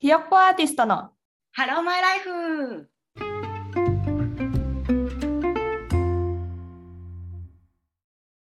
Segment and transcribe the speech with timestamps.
[0.00, 1.10] ひよっこアーティストの
[1.50, 2.88] ハローマイライフ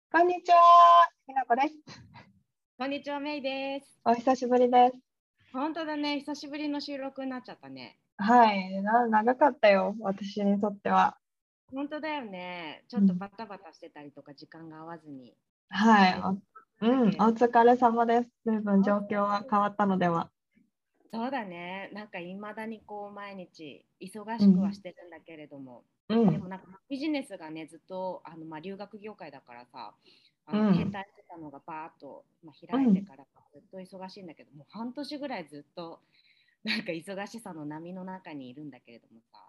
[0.09, 0.57] こんにちは、
[1.27, 2.01] ひなこです。
[2.77, 3.99] こんにちは、メイです。
[4.05, 4.97] お久しぶりです。
[5.51, 7.99] 本当だね、久しぶりの収録になっちゃったね。
[8.15, 11.17] はい、な長かったよ、私にとっては。
[11.73, 12.85] 本当だよね。
[12.87, 15.35] ちょっとバタバタしてたりとか、時間が合わずに。
[15.67, 18.29] はい、おうん、お疲れ様です。
[18.45, 20.29] 随分状況は変わったのでは。
[21.13, 21.91] そうだね。
[21.93, 29.95] なんかいまだにこう毎日忙しくはしてるんだけれども、うん、でもなんかビジネスがねずっとあのまあ留学業界だからさ、
[30.45, 30.71] あうん。
[30.71, 36.01] の停滞してたのがバーッとまあ開いてからずっと忙しいんだけど、もう半年ぐらいずっと
[36.63, 39.39] なんか忙しさの波の中にいるんだけれどもさ、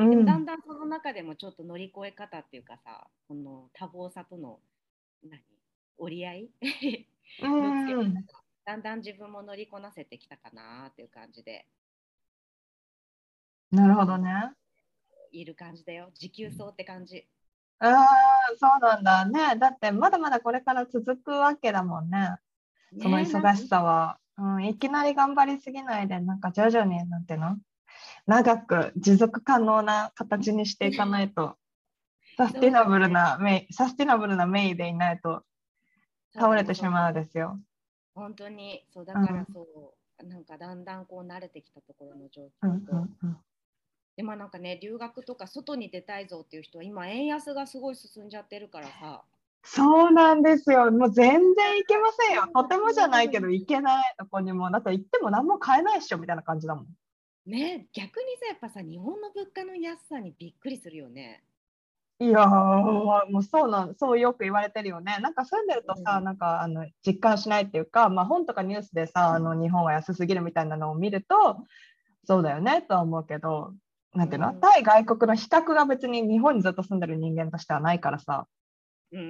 [0.00, 0.10] うん。
[0.10, 4.60] でもだんだんその中でもちょっと乗り越え方っていうかさ、この多忙さとの
[5.24, 5.40] 何？
[5.96, 6.50] 折り合い？
[7.80, 8.20] つけ方んが
[8.64, 11.66] だんだん自分も乗りこなせてきたかなっていう感じで
[13.74, 14.52] なるほどね。
[15.32, 16.10] いる感じだよ。
[16.14, 17.26] 持久走って感じ。
[17.80, 18.06] ああ、
[18.56, 19.58] そうなんだね。
[19.58, 22.36] だってまだまだこれから続くわけだもんね。
[23.02, 24.18] そのね忙しさは。
[24.38, 27.56] うん、いきなり頑張りすぎないで、なんか徐々に、なんていうの？
[28.26, 31.56] 長く持続可能な形にしていかないと、
[32.36, 35.44] サスティナブルなメイ、サスティナブルなメイでいないと
[36.32, 37.60] 倒れてしまうですよ。
[38.14, 43.08] 本当にそうだからそう、なんかだんだんこう慣れてきたところの状うん況と、
[44.16, 49.22] でもなんかね留学とか外に出たいぞっていう人は今円安がすごい進んじゃってるからさ
[49.64, 50.92] そうなんですよ。
[50.92, 52.48] もう全然いけませんよ。
[52.54, 54.70] とてもじゃないけど、いけないとこにも。
[54.70, 56.86] だって行っても何も買えないっしょみたいな感じだもん。
[57.46, 61.42] ね逆にさやっぱさ日本の物価の安さにびっくりするよね。
[62.20, 65.18] いやーもうそうなんそうよく言われてるよね。
[65.20, 66.24] なんか住んでるとさ、うん。
[66.24, 71.64] なんかあの実感しないっていうか、まあ、本とかニュースでさあの日本は安すぎるみたいなのを見ると
[72.24, 73.74] そうだよねとは思うけど
[74.14, 74.60] なんていうの、うん。
[74.60, 78.46] 対外国の比較が別に日本にずっと住んでる人間としてはないからさ。
[79.12, 79.20] うー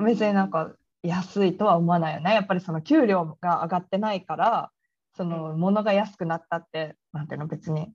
[0.00, 0.72] ん別になんか
[1.02, 2.34] 安いとは思わないよね。
[2.34, 4.70] やっぱりその給料が上がってないから
[5.16, 7.46] その物が安くなったってなんていうの？
[7.46, 7.92] 別に。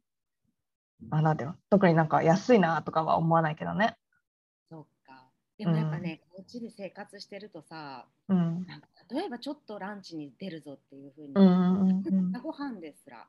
[1.12, 1.56] あなんていうの？
[1.70, 3.96] 特になんか安いなとかは思わないけどね。
[5.58, 8.66] でもやっぱね、こっちで生活してるとさうん。
[8.68, 13.28] なんか例えばちょっとランチに出るぞっていうふうに、うんごはんですら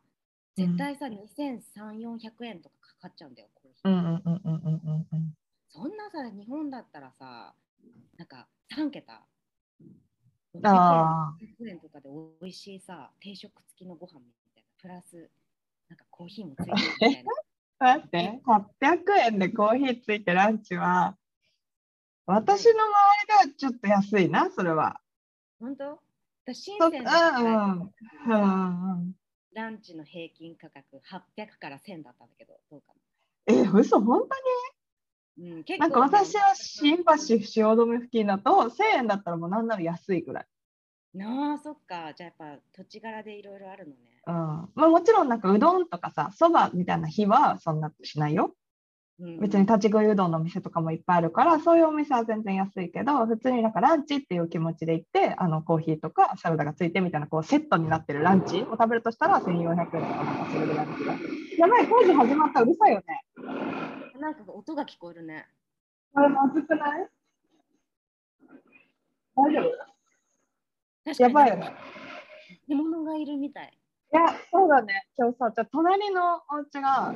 [0.58, 0.66] うん。
[0.66, 5.34] 絶対さ、2300400円とかかかっちゃうんだよコーヒー、うんうんうんうんうんうんうん。
[5.68, 7.54] そんなさ日本だったらさ
[8.16, 9.22] なんか3桁。
[10.54, 12.08] 600あ円600円とかで
[12.40, 15.30] 美味しいさ定食付きのご飯みたいなプラス
[15.88, 17.32] なんかコーヒーもついてるみたいな。
[17.78, 21.14] 待って、800円でコーヒーついてランチは、
[22.26, 25.00] 私の周りではちょっと安いな、それは。
[25.60, 25.98] 本当？
[26.44, 27.92] 私深そセンでうんうん
[28.26, 29.12] うんうん。
[29.54, 31.00] ランチの平均価格
[31.38, 32.92] 800から1000だったんだけどどうか
[33.46, 40.46] え、嘘、本当な、うん、結になんか私は新橋汐留付近だと1000円だったらもうなんなら安いぐらい。
[41.14, 42.12] なあそっか。
[42.14, 43.96] じゃあやっぱ土地柄でいろいろあるのね。
[44.26, 44.34] うん。
[44.34, 48.54] まあ、もちろんなんかうどんとかさ、そばみたいな日はそんなしないよ。
[49.18, 60.92] うん別に立ち食いうどんの店とかもいっぱいあるから、そういうお店は全然安いけど、普通になんかランチっていう気持ちで行って、あのコーヒーとかサラダがついてみたいなこうセットになってるランチを食べるとしたら1400円とかそれぐらいの。
[61.56, 63.24] やばい、工事始まった、うるさいよね。
[64.20, 65.46] なんか音が聞こえるね
[66.12, 67.08] これまずくない？
[69.34, 69.60] 大丈
[71.06, 71.22] 夫？
[71.22, 71.72] やばいよね。
[72.68, 73.72] 獣がいるみたい
[74.12, 75.06] いや、そうだね。
[75.16, 77.14] 今日さ、じゃあ隣のお家が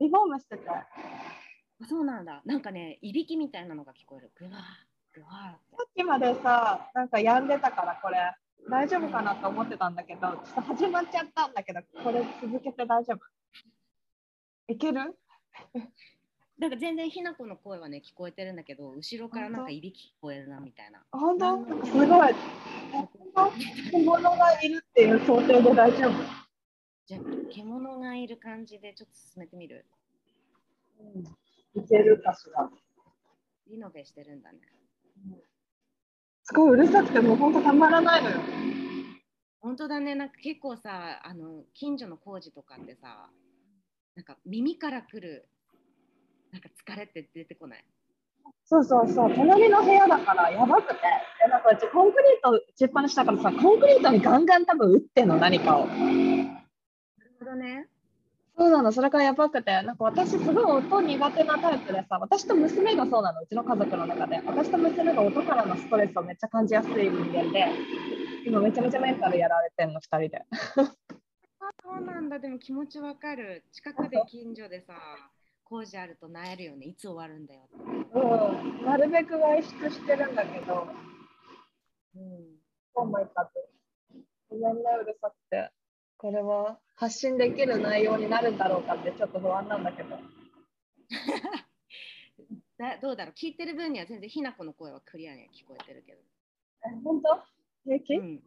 [0.00, 0.64] リフォームしてて、
[1.88, 2.42] そうなんだ。
[2.44, 4.30] なんかねいびきみたいなのが聞こえる。
[4.38, 4.54] ぐわー
[5.14, 8.16] ぐわーっきまでさ、なんか病んでたからこれ
[8.68, 13.20] 大丈夫かなと思ってたんだけど、ちょっと始まっちゃったんだけど、これ続けて大丈夫。
[14.68, 15.00] いける？
[16.58, 21.02] なんか全然ひな子の声はね聞こえてるんだけど後ろからなんかいびき聞こえるなみたいな。
[21.10, 21.54] 本当？
[21.54, 22.34] うんすごい。
[23.90, 26.12] 獣がいるっていう想定で大丈夫、
[27.10, 29.84] じゃあ獣がいる感じでちょっと進めてみる？
[31.74, 32.70] いけるかしら。
[33.68, 34.60] リノベしてるんだね。
[36.44, 38.36] すごいうるさくてもう本当たまらないのよ。
[39.60, 40.14] 本当だね。
[40.14, 43.28] なんか結構さあの近所の工事とかってさ
[44.14, 45.48] なんか耳からくる
[46.52, 47.84] なんか疲れって出てこない？
[48.64, 51.00] そうそうそう、隣の部屋だからやばくて、
[51.44, 55.88] でなんかうちコンクリート打ちっぱなしだからさ、コンクリートにガンガン多分打ってんの、何かを。
[57.50, 57.86] どね
[58.56, 64.40] そうなの、それからやばくて、なんか私すごい音苦手なタイプでさ、私と娘がそうなの、うちの家族の中で。
[64.44, 67.68] 私と娘が音からのストレスをめっちゃ感じやすい人間で、
[68.44, 70.44] 今めちゃめちゃメンタルやられてんの、2人で。
[72.40, 73.64] でも気持ちわかる。
[73.70, 74.94] 近くで近所でさ、
[75.64, 76.86] 工事あるとなえるよね。
[76.86, 77.76] いつ終わるんだよって。
[78.18, 80.88] うん、なるべく外出してるんだけど、
[82.16, 82.56] うん。
[82.94, 84.16] そうもいかず。
[84.48, 85.70] ごめんね、うるさくて。
[86.20, 90.18] これは発信できる内容になるんだろうかってちょっと不安なんだけど。
[92.76, 93.34] だどうだろう？
[93.34, 96.20] 聞いてる分には全然ひなこの声はクリアに聞こえてるけど。
[96.84, 97.42] え、本当？
[97.84, 98.42] 平気、うん。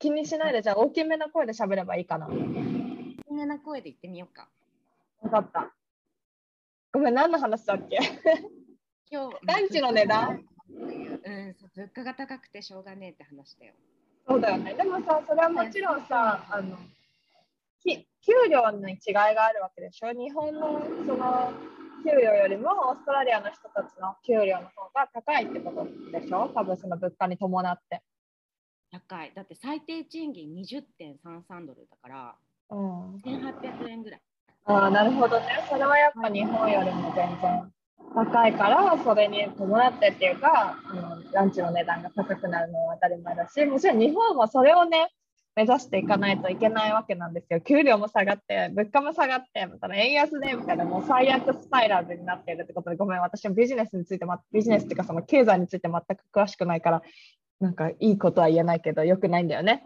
[0.00, 2.28] 気にしないで、じゃあ大きめな声で喋ればいいかな。
[2.28, 4.50] 有名な声で言ってみようか。
[5.22, 5.72] 分かった。
[6.92, 7.98] ごめん、何の話だっけ？
[9.12, 10.44] 今日、ランチの値段？
[10.68, 13.74] うん、物価が高くてしょうがねえって話だよ。
[14.26, 14.74] そうだよね。
[14.74, 16.76] でもさ、それはもちろんさ、あの、
[17.82, 20.12] き給料に違いがあるわけでしょ？
[20.12, 21.52] 日本のその
[22.02, 25.86] 給料よりもオーストラリアの人たちの給料の方が高いってこと
[26.18, 26.48] でしょ？
[26.54, 28.02] 多分その物価に伴って。
[28.90, 29.32] 高い。
[29.34, 32.34] だって最低賃金20.33ドルだから、
[32.70, 33.14] うん。
[33.16, 34.20] 1800円ぐらい。
[34.66, 35.46] ああ、なるほどね。
[35.68, 37.72] それはやっぱ日本よりも全然
[38.14, 45.08] 高いから、それに伴ってっていうか、あのランチの値段が高くなるのは当たり前だし、もちろん日本はそれをね、
[45.56, 47.60] 目指していかないといけないわけなんですよ。
[47.60, 57.02] 給料も下がって、物価も下がって、また円安でみたいな、もう最悪スパイラルになっているってことで、ごめん、私もビジネスについて、ビジネスっていうか、その経済について全く詳しくないから、
[57.60, 59.84] なんかいいことは言えないけど、よくないんだよね。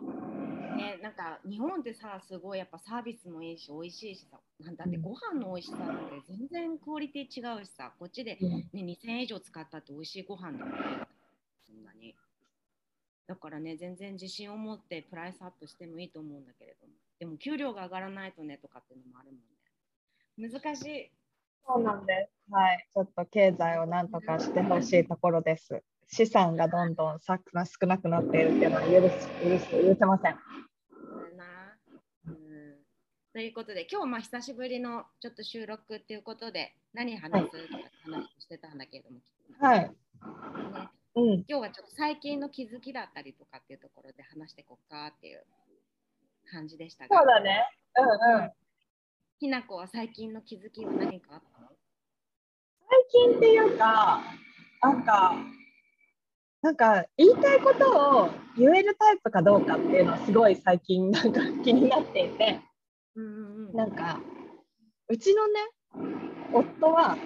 [0.78, 10.78] ね、なんか日本ってさ、すごいやっぱサービスもいいし、美味しいしさ、なんだってご飯の美味しさなんて全然クオリティ違うしさ、こっちで、ね、2000円以上使ったって美味しいご飯だもんね。
[11.66, 12.14] そんなに。
[13.26, 20.50] だからね、全然自信を持ってプライスアップしてもいいと思うんだけれども、でも給料が上がらないとねとかっていうのもあるもんね。
[20.50, 21.10] 難しい。
[21.66, 22.52] そうなんです。
[22.52, 22.86] はい。
[22.94, 25.82] ちょっと経済をなんとかしてほしいところです。
[26.10, 30.36] 資産がどんどんさ少なくなっているっていうのは許す、許す、許せません。
[33.38, 39.20] ということで、今日まあ久しぶりのちょっと収録っていうことで、何話すとか話をしてたんだけれども、
[39.60, 39.78] はい。
[39.82, 39.94] ね、
[41.14, 41.34] うん。
[41.34, 45.44] 今日はちょっと最近の気づきだったりとかっていうところで話していこうかっていう
[46.50, 47.64] 感じでしたが、そうだね。
[47.96, 48.50] うんうん。
[49.38, 51.60] ひなこは最近の気づきは何かあった？
[51.60, 51.68] の
[52.90, 54.20] 最近っていうか、
[54.82, 55.36] なんか、
[56.60, 62.58] なんか言いたいことを言えるタイプかどうかっていうのはすごい最近なんか気になっていて。
[63.74, 64.20] なんか、
[65.08, 65.60] うちのね、
[66.52, 67.16] 夫は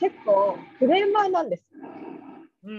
[0.00, 1.64] 結構フレーマーなんです。
[2.64, 2.78] うんうん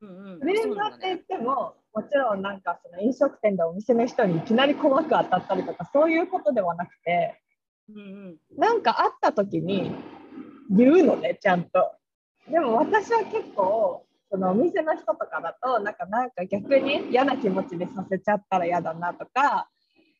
[0.00, 0.40] うんうんうん。
[0.40, 7.40] フレーマーって言っても、もちろんなんかその飲食店でお店の人にいきなり細く当たったりとかそういうことではなくて、
[7.88, 8.36] うんうん。
[8.58, 9.92] なんかあった時に
[10.70, 11.92] 言うのね、ちゃんと。
[12.50, 19.75] でも私は結構、そのお店の人とかだと、なんかなんか逆に嫌な気持ちでさせちゃったら嫌だなとか、う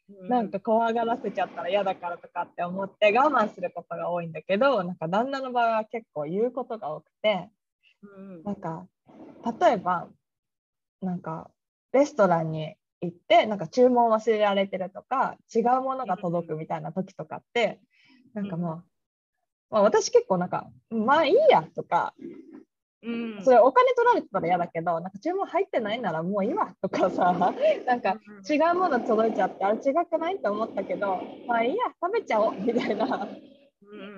[0.08, 7.48] なんか怖がらせちゃったら嫌だからとかって思って我慢することが多いんだけど、なんか旦那の場合は結構言うことが多くて、
[8.02, 8.36] うん。
[8.36, 8.86] うんなんか
[9.60, 10.08] 例えば
[11.00, 11.50] なんか
[11.92, 17.80] レストランに行ってなんか注文忘れられてるとか違うものが届くみたいな時とかって
[18.34, 18.84] なんかもう、
[19.70, 22.14] まあ、私結構なんかまあいいやとか
[23.02, 23.44] うん。
[23.44, 27.32] それお金取られてたら嫌だけどなんか注文入ってないならもういいわとかさ
[27.86, 28.16] なんか
[28.48, 33.28] 違うもの届いちゃってあれ違くないって思ったけどまあいいや食べちゃおうみたいな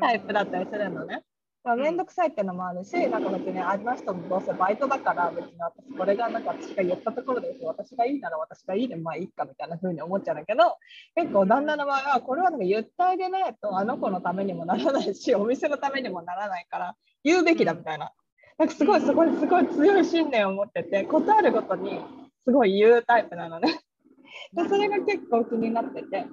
[0.00, 1.22] タイプだったりするのね。
[1.64, 10.76] まあ、めんどくさいってのもあるし、なんか別にあの人もどうせバイトだから別に私これがなんか私が言ったところで私がいいなら私がいいでまあいいかみたいな風に思っちゃうんだけど
[11.14, 18.12] 結構旦那の場合はこれはなんか言ってあげないとあの子のためにもならないしお店のためにもならないから言うべきだみたいな。
[18.58, 22.00] なんかすごいそこにすごい強い信念を持っててことあるごとに
[22.44, 23.80] すごい言うタイプなのね。
[24.52, 26.26] でそれが結構気になってて。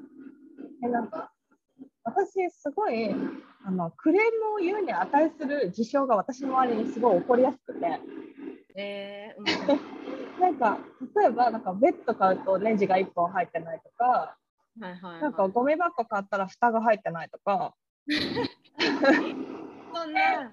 [0.84, 1.32] えなんか
[2.04, 3.10] 私すごい
[3.64, 8.00] あのクレームを言うに値する事象が私の周りにすごい起こりやすくて。
[8.76, 9.46] えーうん。
[10.42, 10.80] なんか
[11.16, 14.38] 例えばなんかベッド買うとネジが1本入ってないとか
[14.80, 15.22] はいはいはい。
[15.22, 17.74] なんかゴミ箱買ったら蓋が入ってないとか
[19.96, 20.52] そんな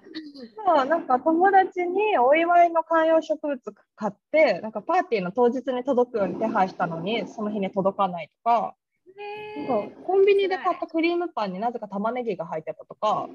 [0.65, 3.59] そうなんか友達にお祝いの観葉植物
[3.95, 8.75] 買ってなんかパーティーの当日に届くように手配したのにその日に届かないとか
[9.17, 13.27] えなんかコンビニで買ったクリームパンになぜか玉ねぎが入ってたとか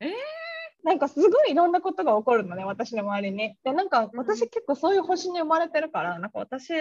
[0.00, 0.10] えー？
[0.84, 3.54] なんかすごいいろんなことが起こるのね私の周りに。
[3.64, 6.72] でなんか私結構そういう星に生まれてるからなんか私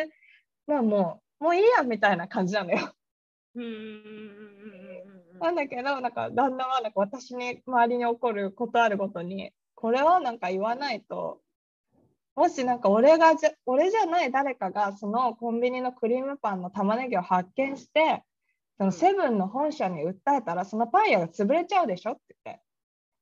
[0.66, 2.80] まあもうもういいやみたいな感じなのよ。
[5.40, 11.42] なんだけどなんか旦那はなんか私に周りに起こることあるごとにこれをなんか言わないと
[12.36, 18.24] もしなんか俺がじゃ俺じゃない誰かがそのコンビニのクリームパンの玉ねぎを発見して
[18.78, 22.62] そのセブンの本社に訴えたらそのパン屋が潰れちゃうでしょって言って。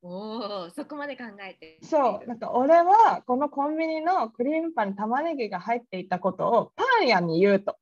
[0.02, 1.80] おお、そこまで考えて。
[1.82, 7.78] そう、なんか俺はこのコンビニのクリームパンに玉ねぎが入っていたことをパン屋に言うと。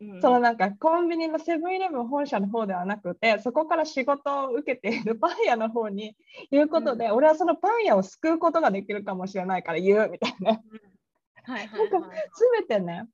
[0.00, 6.16] うんそのなんかコンビニのセブンイレブン本社の方ではなくて、そこから仕事を受けているパン屋の方に
[6.50, 10.50] 言うことで、俺はそのパン屋を救うことができるかもしれないから言うみたいな。
[10.50, 12.00] はいはいはい。
[12.34, 13.06] すべてね、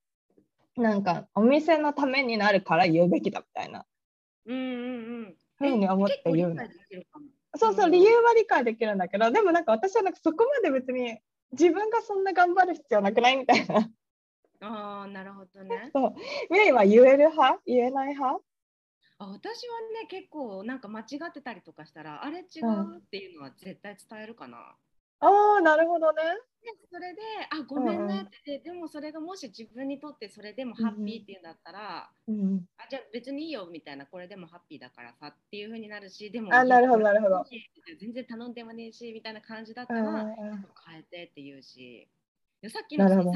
[0.76, 3.84] なんかお店のためになるから言うべきだみたいな。
[4.46, 4.76] うんうんう
[5.28, 5.36] ん。
[5.58, 6.64] ふうに思って言うの
[7.56, 11.18] そうそうう、ん理由は理解できるんだけど、でもなんか私はなんかそこまで別に
[11.52, 13.90] 自分がそんな頑張る必要なくないみたいな。
[14.60, 15.90] ああ、なるほどね。
[15.92, 16.14] そう。
[16.52, 17.60] メイは言える派？
[17.66, 18.40] 言えない派？
[19.18, 24.76] あ私はね、結構なんか間違ってたりとかしたら、あれ違うんうっていうのは絶対伝えるかな。
[25.22, 26.22] ああ、なるほどね。
[26.62, 37.44] でそれで、あ、ごめんうんうんねって、でもそれがもし自分にとってそれでもハッピーっていうんだったら、うん、あじゃあ別にいいよみたいな、これでもハッピーだからさっていう風になるし、でも、あなるほどなるほど。
[37.98, 42.08] 全然頼んでもねえしみたいな感じだったうんら、うん変えてって言うし、
[42.62, 43.32] でさっきのさっきの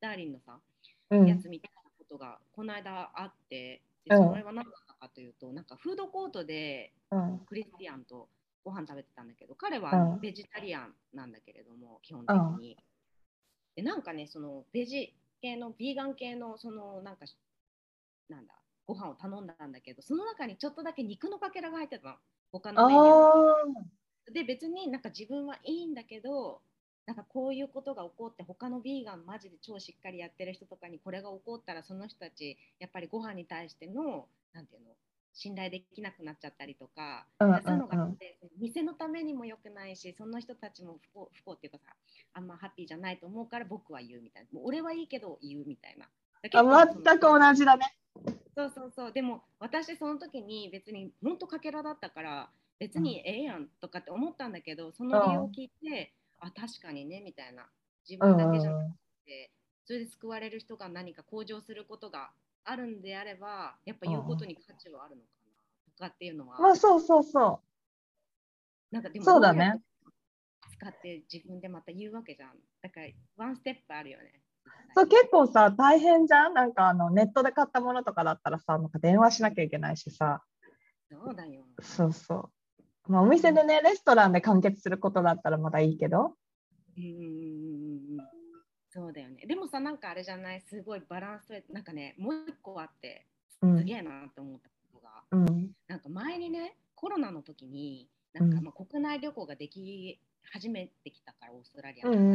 [0.00, 0.58] ダーリンのさ、
[1.10, 1.26] うん。
[1.26, 7.38] やつみたいなことがこの間あって、それは何だったかというと、なんかフードコートでうん。
[7.46, 8.28] クリスティアンと
[8.64, 10.20] ご飯食べてたんだけど、彼はうん。
[10.20, 12.76] ベジタリアンなんだけれども、基本的に。
[13.76, 17.26] でなんかね、そのベジ系の、ビーガン系の、そのなんか、
[18.28, 18.54] なんだ、
[18.86, 22.14] ご飯を頼んだんだけど、その中にちょっとだけ肉のかけらが入ってたの。
[22.50, 23.14] 他あのメニュー
[24.28, 26.60] あで別になんか自分はいいんだけど
[27.08, 34.88] なんかこういうことが起こって他のビーガンマジで超しっかりやってる人とかにこれが起こったらその人たちやっぱりご飯に対してのなんていうの
[35.32, 41.94] 信頼できなくなっちゃったりとか、そういうのがあって店のためにも良くないしその人たちも不幸不幸っていうかさ
[42.34, 46.06] あんまハッピーじゃないと思うから僕は言うみたいなもう俺はいいけど言うみたいな。
[46.42, 47.94] 全く同じだね。
[48.54, 57.66] そうそうそうでも私その時に別に本当かけらだったから別にええやんとかって思ったんだけどその理由を聞いて、あ確かにねみたいな。
[58.08, 58.90] 自分だけじゃなく
[59.26, 59.50] て
[59.84, 62.30] それで救われる人が何か向上することが
[62.64, 67.60] あるんであればやっぱ言うことに価値はあるのかなとかっていうのは、まあそうそうそ
[68.90, 69.82] なんかでもそうだね。
[70.78, 72.50] 使って自分でまた言うわけじゃん。
[72.80, 74.40] だからワンステップあるよね。
[74.64, 74.70] う。
[74.94, 76.54] そう結構さ大変じゃん？
[76.54, 80.42] なんかあのネットで買ったものとかだったらさなんか電話しなきゃいけないしさ。
[81.10, 81.64] そうだよ。
[81.82, 82.50] そうそう。
[83.08, 86.36] まあお店でねレストランで完結することだったらまだいいけど。
[86.96, 88.18] うん
[88.90, 89.44] そうだよね。
[89.46, 90.60] でもさなんかあれじゃない？
[90.62, 93.26] すごいバランス取れてなんかねもう一個あって
[93.62, 93.78] うん。
[93.78, 95.70] すげえなって思ったことが、うん。
[95.86, 98.64] なんか前にねコロナの時になんかうん。
[98.64, 100.18] まあ国内旅行ができ
[100.50, 102.34] 始めてきたからオーストラリアとかで、うん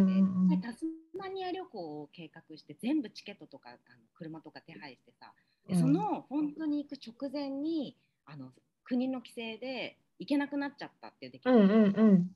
[0.52, 0.62] うん。
[0.62, 0.86] タス
[1.18, 3.78] マニア旅行を計画して全部チケットとかあの
[4.14, 5.34] 車とか手配してさ
[5.68, 5.82] でうん。
[5.82, 8.52] その本当に行く直前にあの
[8.86, 12.28] 国の規制で行けなくなっちゃったっていう出来事うんうんうん。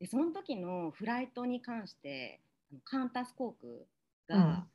[0.00, 2.40] でその時のフライトに関して
[2.84, 3.54] カンタス航
[4.28, 4.52] 空が、うん。
[4.52, 4.66] あ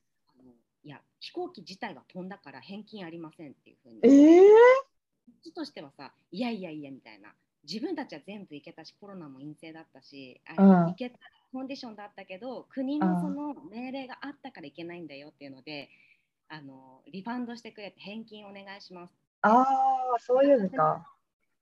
[0.45, 0.51] の
[0.83, 3.99] いや飛行機自体は飛んだから返金ありませんっていうふうに。
[4.03, 4.49] ええ
[5.27, 7.33] こっちとしてはさいやいやいやみたいな。
[7.69, 10.69] 自分たちは全部行けたしコロナも陰性だったしあうん。
[10.87, 11.17] 行けた
[11.51, 15.89] コンディションだったけど国のその命令があったからいけないんだよっていうので
[16.47, 19.13] あのリファンドしてくれて返金お願いします。
[19.41, 19.65] ああ
[20.19, 21.05] そういうのか。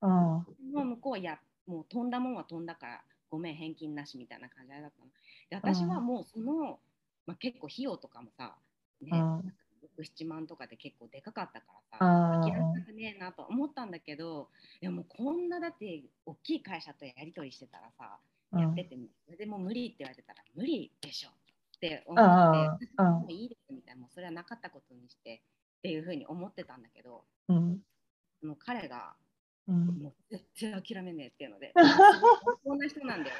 [0.06, 0.74] うん。
[0.74, 5.10] もう向こうはいやもう飛んだもんは飛んだからごめん返金なしみたいな感じだったの
[5.50, 6.80] で私はもうその、
[7.26, 8.56] まあ、結構費用とかもさ、
[9.02, 9.54] ねうん
[10.00, 11.68] 67万とかで結構でかかったか
[12.00, 14.50] らうんさ諦めたくねえなと思ったんだけど
[14.82, 18.18] でもこんなだって大きい会社とやり取りしてたらさ、
[18.52, 25.42] うんやっててそれでもう無理って言われてたら無理でしょって思うんって、うんもういいですみたいなもうそれはなかったことにして
[25.80, 27.80] っていうふうに思ってたんだけどうん
[28.40, 29.14] その彼が
[29.68, 30.14] うん。
[30.30, 31.74] 絶対諦めねえっていうので。
[32.66, 33.36] うんな人なんだよ。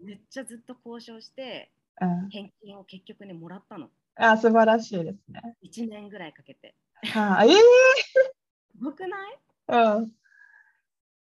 [0.00, 2.28] めっちゃずっと交渉してうん。
[2.28, 3.90] 返金を結局ねもらったの。
[4.14, 5.56] あ素晴らしいですね。
[5.62, 6.74] 1年ぐらいかけて。
[7.04, 9.38] はあ、ええすごくない？
[9.68, 10.12] うん。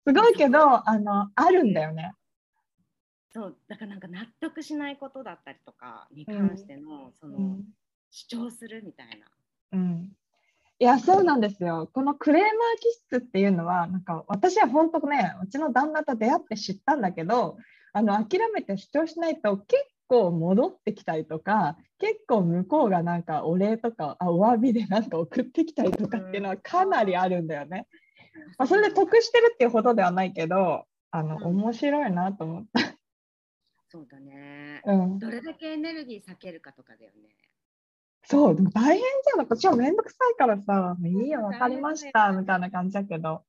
[0.06, 2.12] すごいけど、あの、あるんだよね。
[3.32, 3.58] そう。
[3.68, 7.64] だからなんか納得しないことだったりとかに関しての,、そのうん。
[8.10, 9.26] 主張するみたいな。
[9.72, 10.16] うん。
[10.78, 11.88] いや、そうなんですよ。
[11.92, 17.56] このクレーマー気質っていうのは、なんか私は本当ね、うちの旦那と出会って知ったんだけど、
[17.94, 27.86] あの諦めて主張しないと結構戻ってきたりとか、結構向こうがなんかお礼とか、あお詫びでなんか送ってきたりとかっていうのはかなりあるんだよね。
[28.58, 32.80] まあ、それで得してるっていうほどではないけど、あの、うん面白いなと思った。
[33.88, 35.18] そうだねうん。
[35.18, 37.30] どれだけエネルギー避けるかとかだよね
[38.28, 39.46] そう、でも大変じゃん。
[39.46, 43.44] こっちはめんどくさいからさ、いいよ、わかりました、みたいな感じだけど。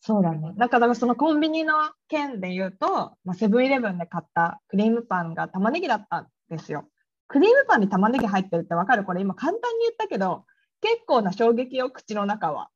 [0.00, 0.52] そうだね。
[0.56, 1.74] だから、そのコンビニの
[2.08, 6.88] 件で言うと、まあ、セブンイレブンで買ったクリームパンが玉ねぎだったんですよ。
[7.26, 9.04] クリームパンに玉ねぎ入ってるってわかる？
[9.04, 10.44] これ今簡単に言ったけど、
[10.82, 12.68] 結構な衝撃よ、口の中は。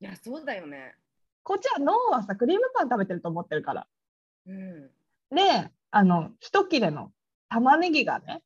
[0.00, 0.94] いや、そうだよね。
[1.42, 3.86] こっちは脳はさ、クリームパン食べてると思ってるから。
[4.46, 4.90] うん。
[5.34, 7.10] で、あの、一切れの
[7.48, 8.42] 玉ねぎがね、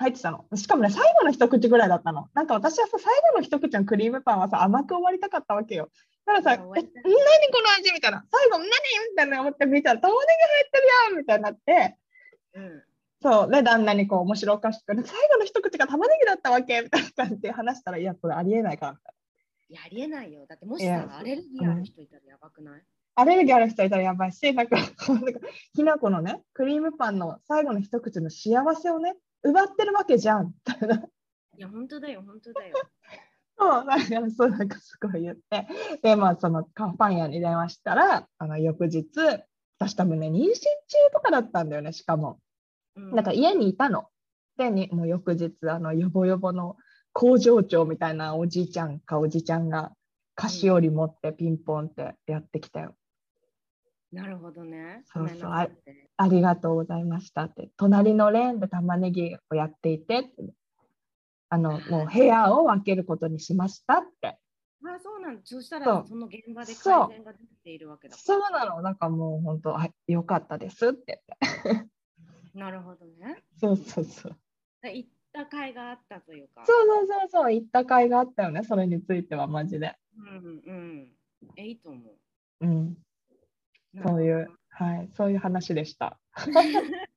[0.00, 0.46] 入ってたの。
[0.56, 2.28] しかもね、最後の一口ぐらいだったの。
[2.32, 5.90] なんか私はさ、最後の一口のクリームパンはさ、甘く終わりたかったわけよ。
[6.24, 8.24] だからさ、え、何この味みたいな。
[8.32, 8.70] 最後、何み
[9.14, 11.98] たいな思って見たら、玉ねぎ入ってるやんみたいになって、
[12.54, 12.82] うん。
[13.22, 13.50] そう。
[13.50, 18.92] で、旦那にこう、面白おかしく、最後の一口が玉ねぎだったわけみたいな感じで話したら、いや、これありえないから。
[19.68, 20.46] いや、ありえないよ。
[20.48, 22.82] だってもしさ、アレルギーある人いたらやばくない、
[23.16, 25.40] アレルギーある人いたらやばいし、なんか、 なんか
[25.74, 30.46] きなこのね、クリームパンの最後の一口の幸せをね、奪ってるわけじゃん。
[30.46, 31.00] みたいない
[31.56, 32.74] や、本当だよ、本当だよ。
[33.58, 35.68] そう、なんかそうなんかすごい言って、
[36.02, 39.06] で、まあ、そのカンパン屋に電話したら、あの翌日、
[39.78, 40.54] 私多分ね、妊娠中
[41.12, 42.38] とかだったんだよね、しかも。
[42.96, 44.08] うんなんか家にいたの。
[44.56, 46.76] で、にもう翌日、あの、よぼよぼの
[47.12, 49.92] 工場長みたいなおじいちゃんかおじちゃんが、
[50.34, 52.94] 菓子折り持ってピンポンってやってきたよ。
[54.12, 55.02] なるほどね。
[55.04, 57.70] そうそうごめんなさいってありがとうございましたって。
[57.76, 60.30] 隣のレーンで玉ねぎをやっていて
[61.48, 64.38] あの、もう部屋を分けることにしましたって。
[64.84, 65.42] あ、そうなんだ。
[65.44, 68.16] そしたら、その現場でそう改善が出ているわけだ。
[68.16, 68.80] そうなの。
[68.82, 71.22] なんかもう本当、あ、よかったですって
[71.66, 71.90] 言って。
[72.54, 73.42] なるほどね。
[73.58, 74.36] そうそうそう。
[74.82, 76.64] で行った甲斐があったというか。
[76.64, 79.96] そうそうそうそう、行った甲斐があったよね、それについてはマジで。
[80.16, 81.12] うんうん。
[81.56, 82.66] え、いいと思う。
[82.66, 82.96] うん、
[84.04, 86.18] そういう、はい、そういう話でした。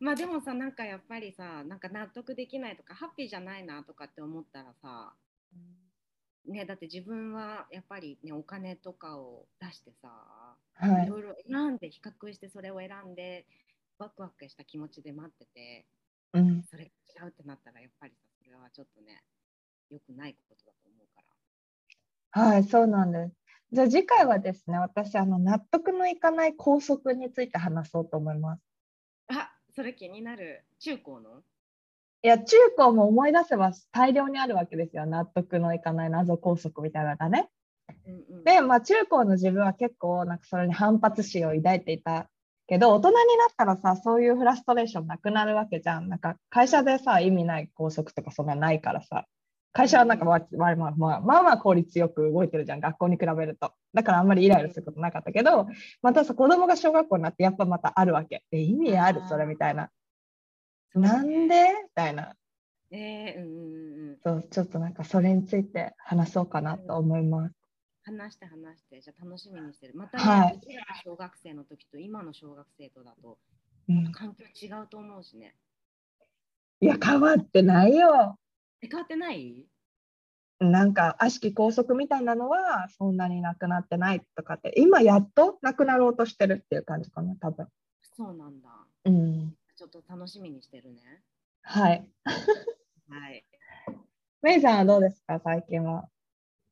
[0.00, 5.14] まあでもさ、なんかやっぱりさ、なんか納得できないとか、ハッピーじゃないなとかって思ったらさ、
[6.46, 10.08] ね、だって自分はやっぱりね、お金とかを出してさ、
[10.74, 13.46] はいい、ろいろ選んで、比較してそれを選んで、
[13.98, 15.86] ワクワクした気持ちで待ってて、
[16.32, 19.22] うん、それが違うってなったら、やっぱりさ、それはちょっとね、
[19.90, 21.22] 良くないことだと思うか
[22.32, 22.42] ら。
[22.42, 23.39] はい、そうなんです。
[23.72, 28.62] じゃあ次回はですね、私、あの納得のいかない校則について話そうと思います。
[29.28, 30.64] あ、それ気になる。
[30.80, 31.42] 中高の？
[32.22, 35.06] いや、中高も思い出せば大量にあるわけですよ。
[35.06, 37.48] 納得のいかない謎校則みたいなのがね。
[38.06, 38.44] うんうん。
[38.44, 42.28] で、まあ、中高の自分は結構、なんかそれに反発心を抱いていた
[42.66, 43.20] けど、大人にな
[43.52, 46.08] ったらさ、そういうフラストレーションなくなるわけじゃん。
[46.08, 49.26] なんか会社でさ、意味ない校則とかそんなないからさ。
[49.72, 53.72] 会社はなんかまあまあまあまあまあまあ効率よく動いてるじゃん、学校に比べると。
[53.94, 55.68] だからあんまりイライラすることなかったけど、
[56.02, 58.44] またさ、子供が小学校になってやっぱまたあるわけ。
[58.50, 59.22] え、意味ある？
[59.28, 59.90] それみたいな。
[60.94, 61.54] なんで？
[61.84, 62.34] みたいな。
[62.90, 64.18] えー、うんうんうん。
[64.24, 67.54] そう、ちょっとなんかそれについて話そうかなと思います。
[68.02, 69.94] 話して話して、じゃあ楽しみにしてる。
[69.94, 70.60] またね、はい
[71.04, 73.38] 小学生の時と今の小学生とだと
[73.88, 75.54] うん、環境違うと思うしね。
[76.80, 78.38] いや、変わってないよ。
[78.82, 79.66] え、変わってない？
[80.58, 87.68] なんか悪しき校則みたいなのはそんなになくなってないとかって今やっとなくなろうとしてるっていう感じかな多分。
[88.02, 88.68] そうなんだ。
[89.06, 89.56] うん。
[89.76, 91.22] ちょっと楽しみにしてるね。
[91.62, 92.06] はい。
[93.08, 93.44] はい。
[94.42, 96.08] メイさんはどうですか最近は？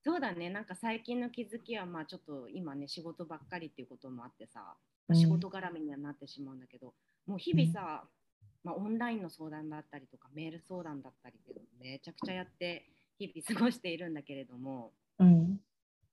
[0.04, 4.76] そうだね、なんか最近の気づきは、まあちょっと今ね、仕事ばっかりっていうこともあってさ、
[5.08, 5.16] うん。
[5.16, 6.94] 仕事絡みにはなってしまうんだけど、
[7.26, 8.08] もう日々さ、
[8.64, 15.60] まあ、オンラインの相談だったりとか、メール相談だったりっていうのをめちゃくちゃやって、日々過ごしているんだけれども、うん。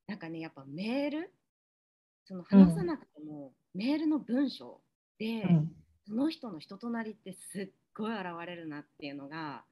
[0.08, 1.34] なんかね、やっぱメール、
[2.26, 4.82] その話さなくても、メールの文章
[5.20, 5.72] で、うん。
[6.08, 9.64] その人の人となりってすっごい現れるなっていうのが、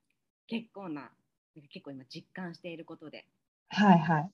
[0.47, 1.12] 結構な、
[1.71, 3.27] 結構今実感していることで。
[3.69, 4.31] はいはい。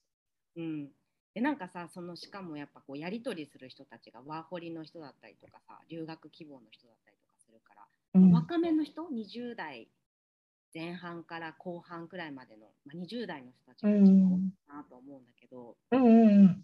[0.57, 0.89] うん、
[1.33, 8.31] でなんかさそのしかもやっぱこうやり取りする人たちがワーホリの人だったりとかさ留学希望の人だったりとかするから、うん。
[8.31, 9.87] 若めの人？20代
[10.73, 13.99] 前半から後半くらいまでの、まあ、20代の人たちが多い
[14.67, 16.45] なと思うんだけど、うんうんうん。
[16.45, 16.55] やっ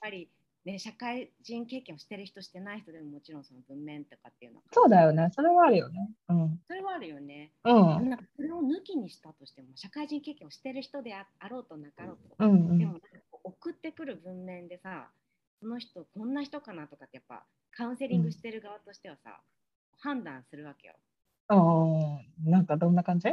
[0.00, 0.28] ぱり、
[0.64, 5.30] ね、社会人経験をしてる人してない人でももちろんその文面とかっていうのはそうだよね。
[5.32, 6.10] それはあるよね。
[6.28, 6.60] うん。
[6.66, 7.52] それはあるよね。
[7.64, 8.08] うん。
[8.10, 12.78] なんかそれを抜きにしたとしても社会人経験をしてる人でああろうとなかろうと、うんうん。
[12.78, 15.08] でもなんかこう送ってくる文面でさ
[15.60, 17.44] その人こんな人かなとかってやっぱ
[17.76, 19.40] カウンセリングしてる側としてはさ、
[19.98, 20.94] 判断するわけよ。
[21.50, 23.28] うんなんかどんな感じ？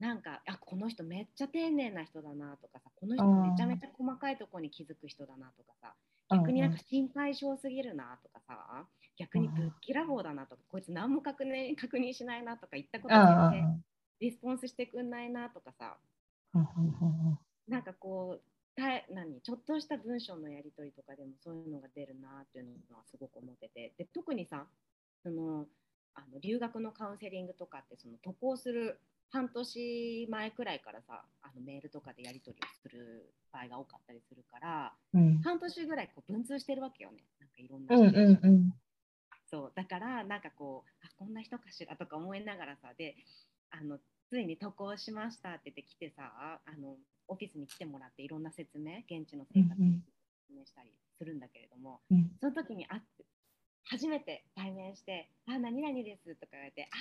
[0.00, 5.94] なんかあこの人めっちゃ丁寧な人だなとかさこの人めちゃめちゃ細かいところに気づく人だなとかさ
[6.30, 8.86] 逆になんか心配性すぎるなとかさ
[9.18, 13.84] 逆にぶっきらぼうだなとか、こいつ何も確認 確認しないなとか言ったことうん全然
[14.20, 15.96] リスポンスしてくんないなとかさ
[17.66, 18.42] なんかこう
[18.76, 23.94] た何ちょっとした文章のやり取りとかでもそういうのが出るなっていうのはすごく思ってて。
[23.98, 24.68] で特にさ
[25.22, 25.66] その
[26.14, 29.00] あの留学のカウンセリングとかってその渡航する
[29.30, 35.40] 半年前くらいからさあのメールとかでやり取りをする場合が多かったりするからうん。
[35.42, 37.18] 半年ぐらいこう文通してるわけよね。
[37.38, 38.74] なんかいろんうなん人とうんうん
[39.50, 39.72] そう。
[39.74, 43.16] だからなんかこうあこんな人かしらとか思いながらさで
[43.70, 43.98] あの
[44.30, 46.32] ついに渡航しましたって言って来てさ
[46.64, 46.96] あの
[47.28, 50.00] オフィスに来てもらっていろんな説明現地の生活に
[50.48, 52.30] 説明したりするんだけれども、うん。
[52.40, 53.17] その時に会って
[53.90, 56.96] 初めて対面して「あ何々です」とか言われて「あ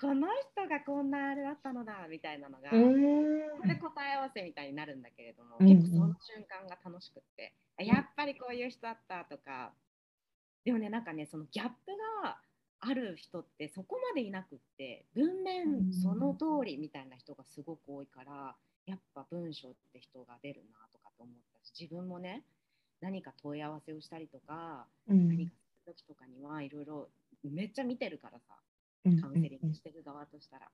[0.00, 3.56] この人がこんなあれだったのだ」みたいなのが、うん。
[3.56, 5.76] それで答え合わせみたいになるんだけれども、うんうん。
[5.78, 9.72] 結構その瞬間が楽しくって、あやっぱりこういう人だったとか。
[10.64, 11.92] でもねなんかねそのギャップ
[12.24, 12.40] が
[12.80, 22.42] ある人ってそこまでいなくって文面その通りみたいな人がすごく多いからやっぱ文章って人が出るなとかと思ったし自分もね
[23.00, 25.28] 何か問い合わせをしたりとかうん。
[25.28, 25.52] 何か
[25.86, 27.08] 時とかにはいろいろ
[27.44, 28.54] めっちゃ見てるからさ
[29.04, 30.66] うんカウンセリングしてる側としたら、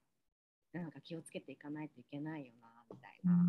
[0.73, 3.33] なんか気をつけていかないといけないよなみたいな。
[3.33, 3.39] うん。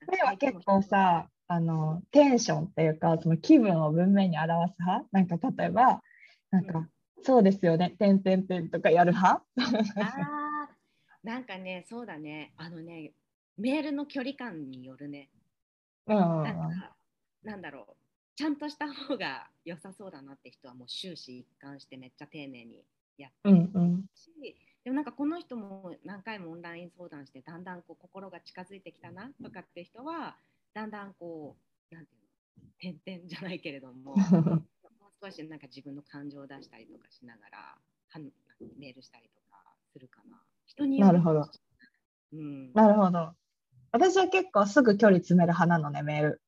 [0.00, 5.08] なんか目は結構さあのテンションっていうかその気分を文面に表す派？
[5.12, 6.02] なんか例えば
[6.50, 6.90] なんか、うん。
[7.22, 9.44] そうですよね、てんてんてんとかやる派？
[9.56, 10.72] あー
[11.22, 13.12] なんかね、そうだね、あのね、
[13.56, 15.30] メールの距離感によるね、
[16.08, 16.16] うん。
[16.16, 16.96] なんか、
[17.44, 17.96] なんだろう、
[18.42, 22.82] ちゃんとした方が良さそうだなって人はもう終始一貫してめっちゃ丁寧に
[23.16, 30.34] やってうんうんし、でもなんかこの人も何回もオンライン相談して、だんだんこう心が近づいてきたなとかって人は、
[30.74, 31.56] だんだんこ
[31.92, 34.64] う、なんていうの、点々じゃないけれども、 もう
[35.24, 37.78] 少しなんか自分の感情を出したりとかしながら、
[38.76, 40.42] メールしたりとかするかな。
[40.66, 41.48] 人によなるほど。
[42.32, 43.36] うん、なるほど。
[43.92, 46.42] 私は結構すぐ距離詰める派なのね、メール。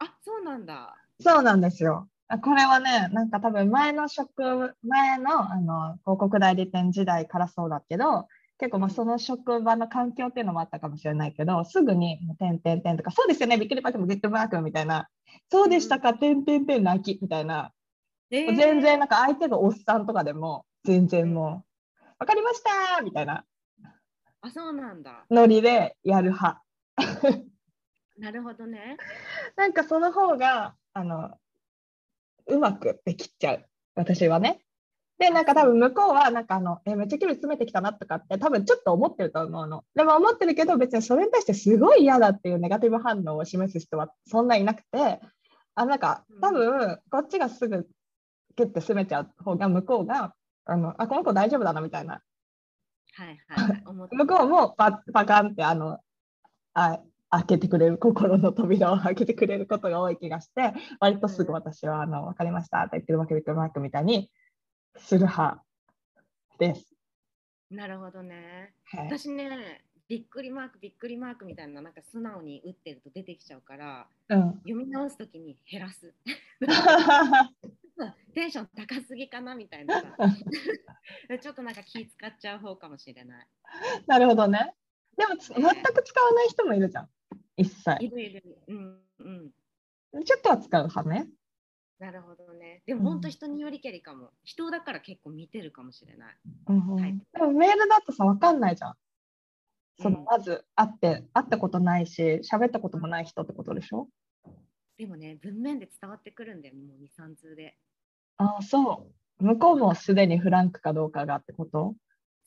[0.00, 0.96] あそうなんだ。
[1.20, 2.08] そうなんですよ。
[2.28, 8.28] あこれはね、なんか多分前の職、前のあの広告代理店時代からそうだけど、
[8.58, 15.08] 結構まあうんその職場の環境っていうのもあったかもしれないけど、すぐにもう点々点とか、そうですよね、びっくりマークもビッグマークみたいな、
[15.50, 17.72] そうでしたか、点々点泣きみたいな、
[18.30, 21.64] えー全然なんか相手がおっさんとかでも、全然も
[22.00, 23.44] う、わかりましたみたいな
[24.40, 25.24] あそうなんだ。
[25.30, 26.62] ノリでやる派。
[28.18, 28.96] なるほどね。
[29.56, 31.30] なんかその方があの
[32.48, 33.64] うまくできちゃう。
[33.94, 34.60] 私はね。
[35.18, 39.84] でなんか多分向こうはなんかあのえめっちゃ距離詰めてきたなとかって多分ちょっと思ってると思うの。
[39.94, 45.20] でも思ってるけど別にそれに対してすごい嫌だっていうネガティブ反応を示す人はそんないなくて。
[45.76, 47.86] あなんか多分こっちがすぐ
[48.56, 50.34] ギュッて詰めちゃう方が向こうが
[50.64, 52.20] あのあこの子大丈夫だなみたいな。
[53.14, 53.82] はいはい、
[54.16, 56.00] 向こうもパパカンってあの
[56.74, 64.30] あ開けてくれる心の扉を開けてくれることが多い気がして割とすぐ私はあの分かりましたって言ってるわけビッグマークみたいに
[64.96, 65.62] する派
[66.58, 66.94] です。
[67.70, 68.72] なるほどね。
[68.84, 76.14] はい私ね、びっくりマーク、びっくりマークみたいな、なんか素直に打ってると出てきちゃうから、うん、読み直すときに減らす。
[78.34, 80.16] テンション高すぎかなみたいなさ。
[81.42, 83.46] ちょっとなんか気使っちゃう方かもしれない。
[84.06, 84.74] なるほどね。
[85.16, 87.08] でもつ全く使わない人もいるじゃん。
[87.58, 88.04] 一切。
[88.04, 88.58] いるいる。
[88.68, 90.24] うんうん。
[90.24, 91.28] ちょっとは使う派ね。
[91.98, 92.82] なるほどね。
[92.86, 94.30] でも本当人によりけりかも。
[94.44, 96.36] 人だから結構見てるかもしれない。
[96.68, 98.94] うんでもメールだとさ分かんないじゃん。
[100.00, 104.08] そのうんまず会って会ったことないし喋ったこともない人ってことでしょ？
[104.96, 107.76] でもね、文面で伝わってくるんだよ、もう2、3通で。
[108.36, 109.44] ああそう。
[109.44, 111.94] 向こうもすでにフランクかどうかがってこと？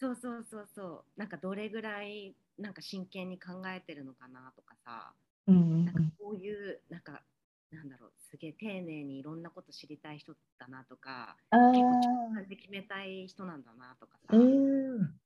[0.01, 1.19] そうそうそうそう。
[1.19, 5.15] なんかどれぐらいなんか真剣に考えてるのかなとかさ、
[5.47, 7.23] うんうんなんかこういう、なんか、
[7.71, 11.37] なんだろう、すげえ丁寧にいろんなこと知りたい人だなとか、
[11.71, 15.19] 結構あ直感で決めたい人なんだなとかさ、うーん。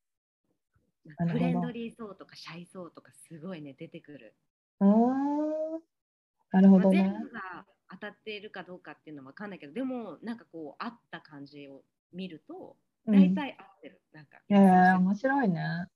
[1.05, 4.35] なんかフレンドリーそうとかシャイそうとかすごいね、出てくる。
[4.79, 5.81] うーん
[6.51, 7.13] なるほまあどね全。
[7.13, 11.83] 部が当たっているかどうかっていうのは分かんないけど、でもなんかこう、合った感じを
[12.13, 14.01] 見ると、うん大体合ってる。
[14.13, 15.87] なんか、えー、面白いね。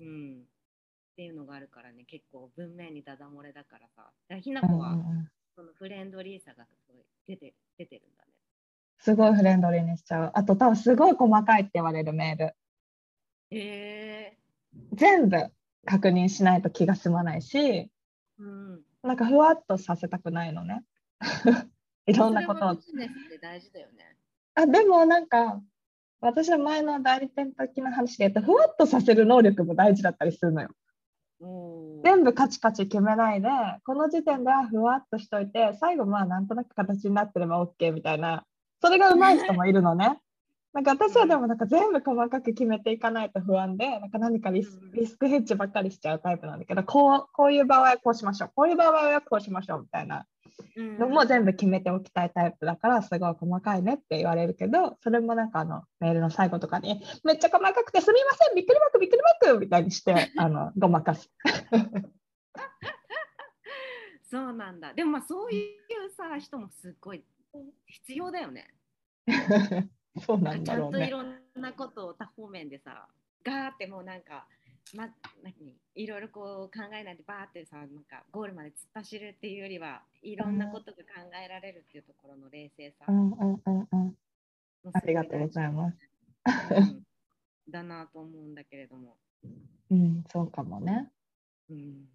[0.00, 0.42] うん。
[0.42, 4.10] っていうのがあるからね、結構文面にダダ漏れだからさ。
[4.40, 8.32] ひなうん子はうんうんそのフレンドリーさがすごい出て出てるんだね。
[8.98, 10.30] すごいフレンドリーにしちゃう。
[10.34, 12.54] あと多分すごい細かいって言われるメール。
[13.56, 14.36] え
[14.94, 15.36] 全部
[15.84, 17.88] 確認しないと気が済まないし、ー、
[18.38, 18.82] うん。
[19.02, 20.82] なんかふわっとさせたくないのね。
[22.06, 22.76] いろんなことを
[23.40, 24.16] 大事だよね。
[24.56, 25.62] あでもなんか
[26.24, 30.70] 私は前の代理店的な話で言うとふわっとさせる能力も大事だったりするのよ。
[31.40, 33.48] おー全部カチカチ決めないで
[33.84, 38.44] この時点ではふわっとしといて最後まあなんとなく形になってれば OK みたいな
[38.80, 40.18] それが上手い人もいるのね。
[40.72, 50.24] なんか私はでもなんか全部細かく決めていかないと不安でなんか何かリスクヘッジばっかりしちゃうタイプなんだけどこうこういう場合はこうしましょうこういう場合はこうしましょうみたいなうん
[50.76, 61.30] のも全部決めておきたいタイプだからすごい細かいねって言われるけどそれもなんかあのメールの最後とかにめっちゃ細かくてすみませんびっくりマークびっくりマークみたいにして あのごまかす。
[64.30, 64.94] そうなんだ。
[64.94, 67.24] でもまあそういうさ人もすっごい
[67.86, 68.74] 必要だよね。
[70.26, 71.00] そうなんちゃだろうんね。
[71.00, 73.08] といろんなことを多方面でさ、
[73.44, 74.46] ガーってもうなんか、
[74.92, 75.08] ま、
[75.42, 81.04] 何いろいろこう考えないでバーってさ、なんかゴールまで突っ走るっていうよりは、いろんなことが考
[81.44, 83.06] えられるっていうところの冷静さ。
[83.08, 84.16] うんうんうんうん。
[84.84, 85.98] もありがとうございます。
[85.98, 86.74] す。
[86.76, 87.04] うん
[87.70, 89.16] だなと思うんだけれども。
[89.90, 91.10] うん、そうかもね。
[91.70, 92.08] うん、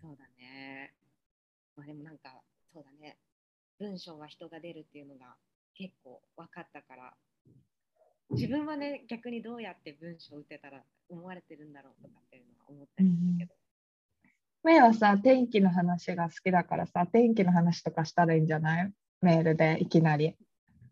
[0.00, 0.94] そうだね。
[1.76, 3.16] まあでもなんか、そうだね。
[3.78, 5.36] 文章は人が出るっていうのが
[5.74, 7.14] 結構分かったから、
[8.30, 13.54] 自分はね、逆にどうやって文章を打てたら思われてるんだろうとかっていうのは思ったりするけど。
[14.64, 18.92] メイはさ、天気の話が好きだからさ、天気の話とかしたらいいんじゃない？
[19.22, 20.36] メールでいきなり。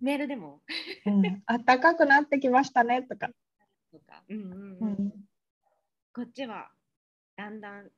[0.01, 0.61] メールでも？
[1.05, 3.29] うん、あったかくなってきましたねとか。
[3.93, 5.13] とか、うんうんううんん、
[6.15, 6.71] こっちは
[7.37, 7.91] だんだん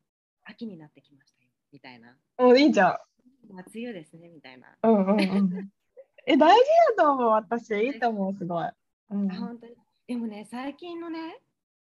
[0.44, 2.16] 秋になってきましたよみたいな。
[2.38, 2.88] おいいじゃ
[3.50, 3.54] ん。
[3.54, 4.68] まあ、梅雨ですねみたいな。
[4.82, 5.68] うんうんうん。
[6.26, 6.64] え、大事
[6.96, 7.70] だと思う、私。
[7.74, 8.68] いいと思う、すごい。
[9.10, 9.74] うんあ、本当に。
[10.06, 11.40] でもね、最近のね、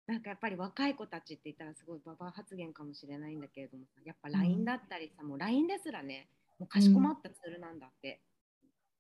[0.07, 8.23] なんかやっぱり若い子たちって言ったらすごいババア発言かもしれないんだけれどもさ、やっぱ LINE だったりさ、もう LINE ですらね、もうかしこまったツールなんだって。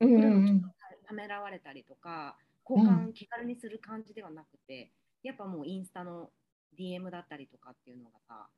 [0.01, 0.69] うんこれもちょっうんと
[1.09, 4.93] ためらわれたりとか、交換気軽にする感じではなくて、
[5.23, 6.31] やっぱもうインスタの
[6.79, 8.49] DM だったりとかっていうのがさ、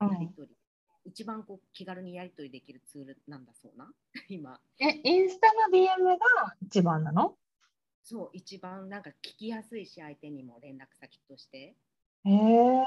[0.00, 0.56] うんやり取り、
[1.04, 3.90] 一番こう気軽にやり取りできるツールなんだそうな、
[4.28, 4.60] 今。
[4.78, 7.38] え、インスタの DM が一番なの？
[8.02, 11.74] そう、一番なんか聞きやすいし、相手にも連絡先として。
[12.24, 12.84] へえ。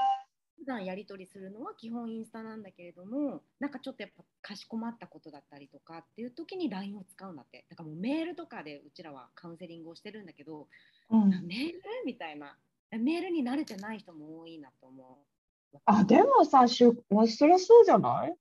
[0.56, 7.66] 普段やり取りするのは基本インスタなんだけれどもなんかちょっとやっぱかしこまったことだったりとかっていう時に LINE を使うんだって。
[7.68, 10.68] だからもうメールとかでうちらはカウンセリングをしてるんだけど、
[11.10, 11.80] うん、メール？
[12.06, 12.56] みたいな。
[12.92, 15.18] メールに慣れてない人も多いなと思
[15.74, 16.92] うあ、でもさ、しゅ
[17.26, 18.36] そりゃそうじゃない？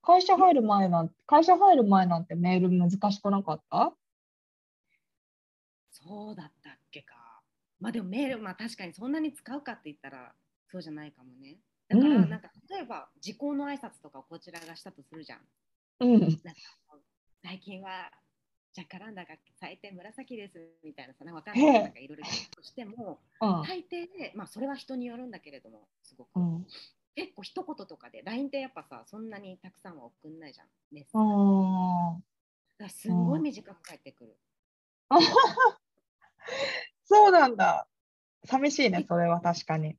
[0.00, 3.92] 会社入る前なん会社入る前なんてメール難しくなかった？
[6.08, 7.14] そうだったっけか
[7.80, 10.32] まあでもメールまあ確かにそんなに使うかって言ったら
[10.70, 15.40] そうじゃないかもねだからうんなんか例えば時効の挨拶とかをこちらがしたとするじゃん
[16.00, 16.20] うん。
[16.20, 16.38] なんか
[17.42, 18.10] 最近は
[18.72, 26.38] ジャカランダが咲いて紫ですみたいなさ、なんかわかんないなんかいろいろとしても、うん大抵で、まあそれは人によるんだけれども、すごく。
[26.38, 26.66] うん。
[27.16, 30.66] 結構一言とかで、LINE ってやっぱさ、そんなにたくさんは送んないじゃん。
[30.92, 34.36] メッセージすんごい短く返ってくる。
[37.04, 37.88] そうなんだ。
[38.44, 39.96] 寂しいね、それは確かに。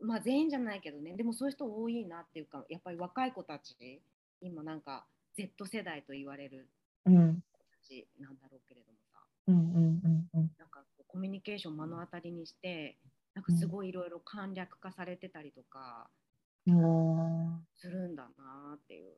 [0.00, 4.02] まあ全員じゃないけどね、でもそういう人多いなっていうか、やっぱり若い子たち、
[4.40, 6.68] 今なんか Z 世代と言われる
[7.04, 7.42] うん。
[7.52, 10.54] 子たちなんだろうけれどもさ、うんうんうんうん。
[10.58, 12.98] なんかコミュニケーション目の当たりにして、
[13.34, 16.10] なんかすごいいろいろ簡略化されてたりとか
[16.66, 19.14] うんするんだなっていう。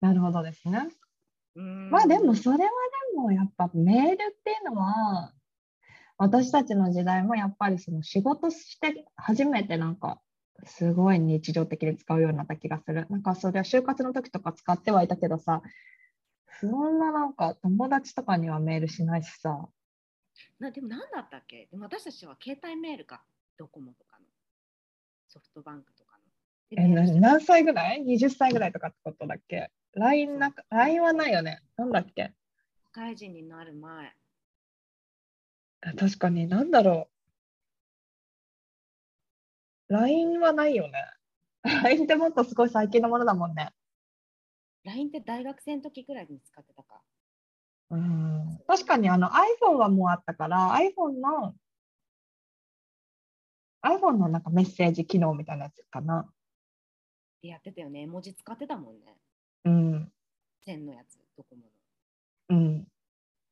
[0.00, 0.88] なるほどですね。
[1.54, 2.70] うんまあでもそれは
[3.12, 5.32] でもやっぱメールっていうのは
[6.18, 10.20] 私たちの時代もやっぱりその仕事して初めてなんか
[10.64, 13.06] すごい日常的に使うようになった気がする。
[13.10, 15.62] なんかそれは就活の時とか使ってはいたけどさ
[16.60, 19.68] そんななんか友達とかにはメールしないしさ。
[20.58, 21.68] なでも何だったっけ？
[21.70, 23.22] でも私たちは携帯メールか、
[23.58, 24.24] ドコモとかの、
[25.28, 26.24] ソフトバンクとかの。
[26.70, 31.60] でえ、メールしてな何歳ぐらい ?20 歳ぐらいとかってことだっけ ?LINE な LINE はないよね。
[31.76, 32.32] なんだっけ？
[32.94, 34.14] 社会人になる前。
[35.86, 37.08] あ確かに、なんだろ
[39.88, 39.92] う。
[39.92, 41.04] LINE はないよね。
[41.62, 43.70] LINE ってもっとすごい最近のものだもんね。
[44.84, 47.02] LINE って大学生の時くらいに使ってたか。
[47.90, 48.60] うん。
[48.66, 51.54] 確かにあの iPhone はもうあったから、iPhone の
[53.82, 56.28] iPhone のなんかメッセージ機能みたいなやつかな。
[57.42, 58.02] でやってたよね。
[58.02, 59.16] 絵文字使ってたもんね。
[59.64, 60.12] うん。
[60.64, 62.58] 線のやつ、ドコモの。
[62.58, 62.88] うん。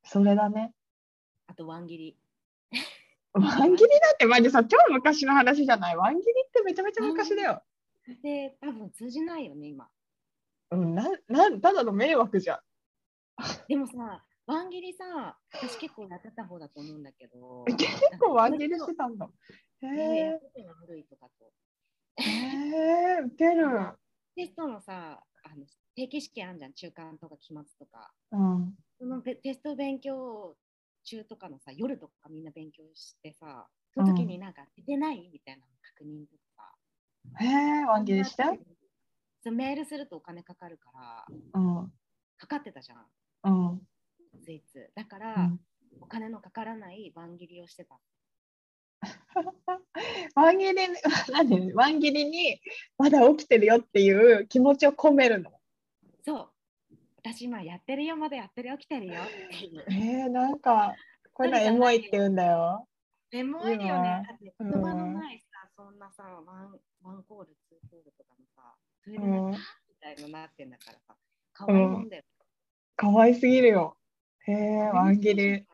[0.02, 0.72] それだね。
[1.46, 2.16] あとワン切り。
[3.34, 5.96] ワン切りだってマジさ、超昔の話じゃない？
[5.96, 7.62] ワン切りってめちゃめちゃ昔だよ。
[8.22, 9.88] で、多分通じないよね、今。
[10.70, 12.58] うん、ななんただの迷惑じゃん。
[13.68, 17.64] でもさ、ワン切りさ、私結構やってた方だと思うんだけど。
[17.64, 17.86] 結
[18.20, 19.28] 構ワン切りしてたんだ。
[19.80, 21.52] へえやえってたの悪いとかと。
[22.16, 23.68] へえウケる。
[24.36, 28.12] テストのさ、あの定期試験あんじゃん、中間とか期末とか。
[28.32, 28.74] うん。
[28.98, 30.56] そのべテスト勉強
[31.04, 36.74] 中とかのさ、夜とかみんな勉強してさ、その時になんか出てないみたいなの確認とか
[37.40, 37.46] へ
[37.82, 38.42] えワン切りして？
[39.42, 41.92] そうメールするとお金かかるから、うん。
[42.38, 43.06] かかってたじゃん、
[43.44, 43.80] うん。
[44.42, 44.90] ついつ。
[44.94, 45.60] だから、うん
[46.00, 48.00] お金のかからない番切りをしてた。
[50.34, 50.96] ワン切りに
[51.30, 51.72] 何？
[51.72, 52.60] ワン切りに
[52.98, 55.52] まだ起きてるよっていう気持ちを込めるの。
[56.24, 56.53] そう。
[57.24, 59.84] 私今やってるよ、まだやってるよ、来てるよっていう。
[59.88, 60.94] えー、なんか
[61.32, 62.86] これのエモいって言うんだよ。
[63.32, 64.22] エモいよね。
[64.28, 69.58] だってうん言葉のないさ、そんなさ、ワンワンコール、ツーコールとかのさ、それでうんなんか、
[69.88, 71.16] みたいのなってんだからさ、
[71.54, 72.22] 可愛いもんだよ。
[72.94, 73.96] 可愛すぎるよ。
[74.46, 75.66] へえワン切り。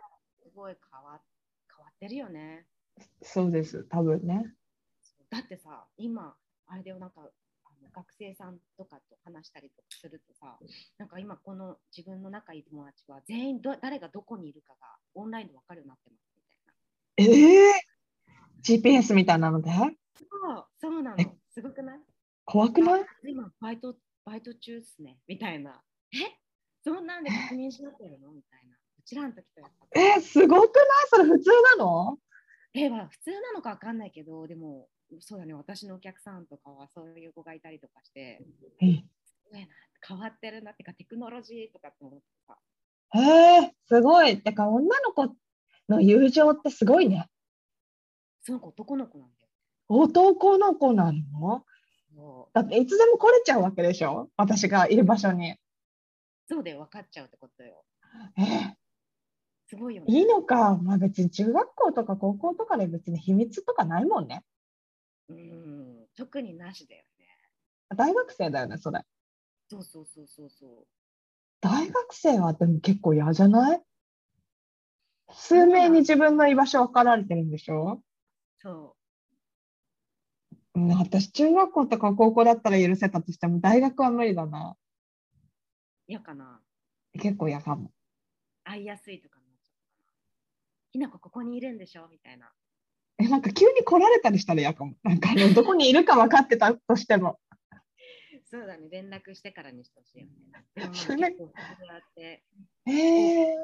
[0.43, 1.21] すごい変わ
[1.69, 2.65] 変わってるよね。
[3.23, 4.55] そうです多分ね。
[5.31, 6.37] だってさ、今、
[6.69, 7.29] あれだよ、なんか、
[7.91, 10.59] 学生さんとかと話したりとかするとさ、
[10.99, 17.45] なんか今、この自分の仲いい友達は、全員ど誰がどこにいるかがオンラインで分かるようになってますみたいな。
[17.45, 19.71] えー、GPS みたいなので？
[19.71, 21.25] そう、そうなえ？
[21.25, 21.33] の。
[21.53, 22.01] すごくない？
[22.45, 23.05] 怖くない？
[23.29, 25.83] 今バイト、バイト中っすね、みたいな。
[26.13, 26.17] え？
[26.83, 28.33] そんなんで確認しなってるの？
[28.33, 28.77] みたいな。
[28.99, 29.63] うちらの時と。
[29.99, 30.67] えー、すごくない？
[31.09, 32.19] それ普通なの？
[32.73, 38.41] えまあ普通なのかわかんないけど、でも、そうだね、私のお客さんとかはそういう子がいたりとかして、
[38.81, 39.67] えすごいな、
[40.07, 42.57] 変わってるなってか、テクノロジーとかって思ってさ。
[43.13, 44.41] へえすごい。
[44.41, 45.35] てか女の子
[45.89, 47.29] の友情ってすごいね。
[48.43, 49.49] その子男の子なんだよ。
[49.89, 51.65] 男の子なの？
[52.53, 54.31] だっていつでも来れちゃうわけでしょ？
[54.37, 55.57] 私がいる場所に。
[56.49, 57.85] そうで分かっちゃうってことよ。
[58.39, 58.75] えー
[59.67, 60.13] すごいよね。
[60.13, 60.77] いいのか。
[60.79, 64.43] まあ別に中学校とか高校とかで別に秘密とかないもんね。
[65.31, 67.27] うん、特になしだよね。
[67.97, 69.03] 大学生だよね、それ。
[69.69, 70.87] そうそうそうそうそう。
[71.61, 73.83] 大学生はでも結構嫌じゃない？
[75.33, 78.03] 数名に自分の居場所分かられてるんでしょ？
[78.59, 78.97] そ
[80.75, 84.77] うん私、中学校とか高校だったら許せたとしても、大学は無理だな。
[86.09, 86.13] う。
[86.13, 86.61] 嫌かな。
[87.13, 87.93] 結構嫌かも。
[88.65, 90.13] 会いやすいとかになっちゃうかな。
[90.91, 92.09] ひなこここにいるんでしょ？
[92.09, 92.53] みたいな。
[93.21, 94.95] え、なんか急に来られたりしたら嫌かも。
[95.03, 97.39] なんかあの どこにいるか分かってたとしても。
[98.47, 100.93] そうだね、連絡してからにしてほしいよね。
[100.93, 102.43] そうやって、
[102.87, 103.57] えー、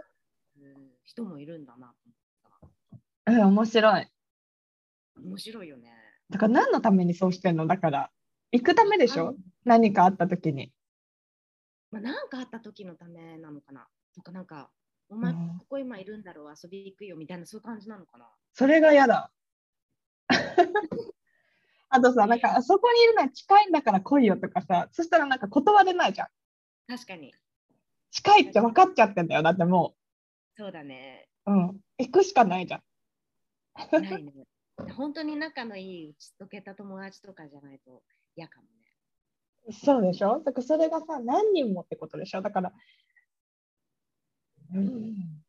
[0.59, 1.93] うん、人もいるんだな
[3.27, 4.05] え、面白い。
[4.05, 4.11] さ。
[5.21, 5.91] 面白いよね。
[6.31, 7.67] だから何のためにそうしてんの？
[7.67, 8.13] だから、
[8.53, 10.73] 行くためでしあょ何かあった時に。
[11.91, 14.71] まあ、なんかあった時のためなのかなとか、なんか、
[15.09, 18.31] お前、うんここ今いるんだろう、遊び行くよみたいな、そういう感じなのかな。
[18.53, 19.33] それが嫌だ。
[21.89, 26.29] あとさ、なんかあそこにいるのは近いんだから来いよとかさ、そしたらなんか断れないじゃん。
[26.89, 27.35] 確かに、
[28.11, 29.43] 近いって分かっちゃってんだよ。
[29.43, 29.97] だっても
[30.57, 31.29] そうだね。
[31.47, 32.83] う、うん、行くしかないじゃん。
[34.03, 34.33] ないね。
[34.95, 38.03] 本当に仲のいい打ち解けた友達とかじゃないと
[38.35, 39.73] 嫌かもね。
[39.73, 40.41] そうでしょ？
[40.45, 42.43] だからそれがさ、何人もってことでしょ？
[42.43, 42.73] だから、
[44.75, 45.45] うん、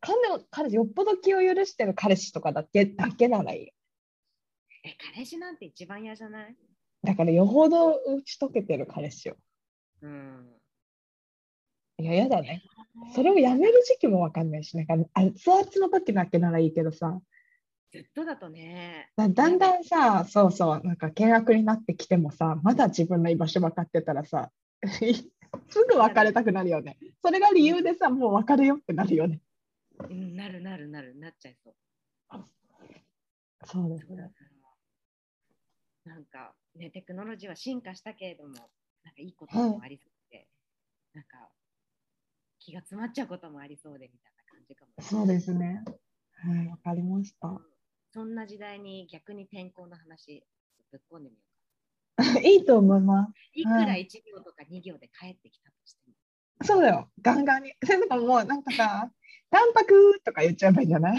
[0.00, 0.16] 彼
[0.50, 3.72] 彼よっぽど気を許してる彼氏とかだけだけならいいよ。
[4.86, 6.56] え、彼氏なんて一番嫌じゃない？
[7.02, 9.36] だからよほど打ち解けてる彼氏を。
[10.02, 10.52] うん。
[11.98, 12.62] いや、やだね。
[13.14, 17.20] それをやめる時期もわかんないし、なんか熱々の時だけならいいけどさ、
[17.92, 19.10] ずっとだとね。
[19.16, 24.50] だだんだんさ、そうそう、なんか険悪になってきてもさ、まだ自分の居場所分かってたらさ、
[24.82, 26.98] すぐ別れたくなるよね。
[27.24, 29.40] それが理由でさ、もう別れよってなるよね。
[30.10, 31.76] うん、なるなるなる、なっちゃいそう。
[33.64, 34.55] そうですそうだから
[36.06, 38.54] なんかね、テクノロジーは進化したけれども、
[39.04, 40.46] なんかいいこともありそうで、
[41.12, 41.50] なんか
[42.60, 44.92] 気が詰まっちゃうこともありそうでみたいな感じかも。
[45.00, 45.82] そうですね。
[46.32, 47.60] はい、わかりました。
[48.12, 50.44] そんな時代に逆に天候の話、
[50.92, 51.42] ぶっ込んでみよ
[52.18, 52.40] うか。
[52.40, 56.14] いいと思いまいくら1行とか2行で帰ってきたとしても。
[56.62, 56.68] す。
[56.68, 57.72] そうだよ、ガンガンに。
[57.84, 59.10] でなんかもう、なんかさ、
[59.50, 61.18] タンパクとか言っちゃえばいいんじゃない？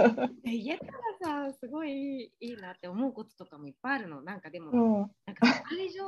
[0.44, 4.22] え言えたらさ、すごいいいなって思うこととかもいっぱいあるの。
[4.22, 6.04] なんかでも、うん、なんか愛情、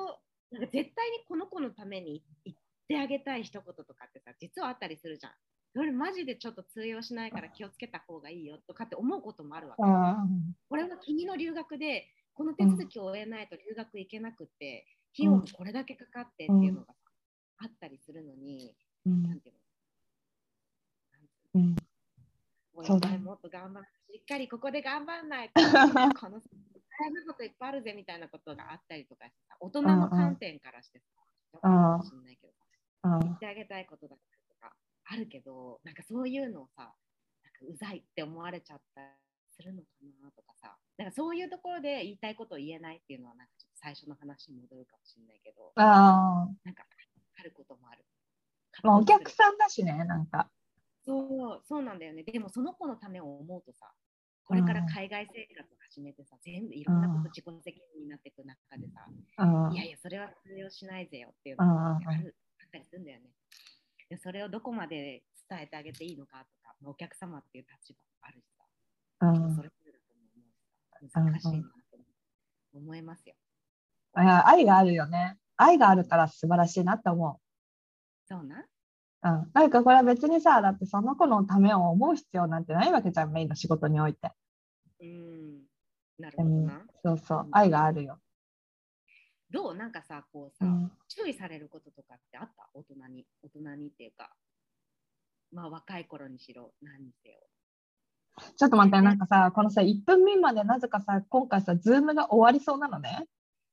[0.51, 2.57] なんか絶対にこの子のために言っ
[2.88, 5.32] てあげたい一言とかってさ、実はあったりするじゃん。
[5.74, 9.82] それマジでちょっと通用しないから気をつけた方がいいよとかって思うこともあるわけ。
[9.84, 10.16] あ
[10.68, 16.95] これは君の留学で、この手続きを終えないと留学行けなくって、費用もこれだけかかってっていうのが
[17.59, 19.22] あったりするのに、ーうん。
[19.22, 19.55] なんていう
[21.55, 21.61] の？
[21.61, 21.76] うん
[22.85, 23.87] そうだもっと頑張る。
[24.12, 25.28] しっかりここで頑張ん。
[25.28, 25.68] ないと、こ
[26.28, 29.24] の大変なこといっぱいあるぜみたいなことがあったりとか
[29.61, 31.01] 大人の観点からして
[31.61, 32.53] かもしれないけど、
[33.05, 33.20] うん。
[33.20, 34.74] 言ってあげたいことだったりとか
[35.07, 35.95] あるけど、なん。
[35.95, 37.53] かそういうのをさ、なん。
[37.53, 39.09] かうざいって思われちゃったり
[39.57, 39.89] するのか
[40.22, 41.09] なとかさ、なん。
[41.09, 43.47] かそういうところで言いたいことを言えないっていうのは、なん。
[43.47, 46.74] かちょっと最初の話に戻るかもしれないけど、あなん。
[46.74, 46.85] か
[47.39, 48.05] あることもある。
[48.83, 49.59] ーまあお客さん。
[49.59, 50.26] だしねなん。
[50.26, 50.51] か
[51.05, 52.23] そう、そうなんだよね。
[52.23, 53.93] でもその子のためを思うとさ、
[54.45, 59.07] これから海外生活を始めてさ、全部いろんなこと自己責任になっていく中でさ、
[59.39, 59.73] うん。
[59.73, 63.31] いやいや、それは通用しないぜよっていううんのがあるあったりするんだよね。
[64.09, 68.65] でそれをどこまで伝えてあげていいのかとか、まあお客様っていう立場もあるしさ、
[69.27, 69.55] うん。
[69.57, 71.99] それぞれだと思う難しいなと
[72.75, 73.35] 思いますよ。
[74.15, 75.39] 愛があるよね。
[75.57, 77.41] 愛があるから素晴らしいなって思
[78.29, 78.67] そうな
[79.25, 79.29] う。
[79.29, 84.31] うん、なんかこれは別にさだってその子のためを思う必要なんてないわけじゃんメインの仕事において。
[85.01, 85.62] うん、
[86.18, 86.83] なるほどな。
[87.05, 88.18] そうそう愛があるよ。
[89.51, 89.75] どう？
[89.75, 92.70] なんかさ、こうさ、うん注意されることとかってあった？
[92.73, 93.27] 大人に。
[93.43, 94.31] 大人にっていうか、
[95.53, 97.37] まあ若い頃にしろ、何にせよ。
[98.57, 103.27] ちょっと待って、なんかさ、このさ、1分目までなぜかさ、今回さ、ズームが終わりそうなのね。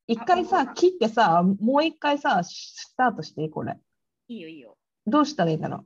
[0.06, 3.78] 一回さ、あ切ってさ、もう一回さ、スタートしていいこれ。
[4.28, 4.76] いいよいいよ。
[5.10, 5.86] どうしたらいいんだろ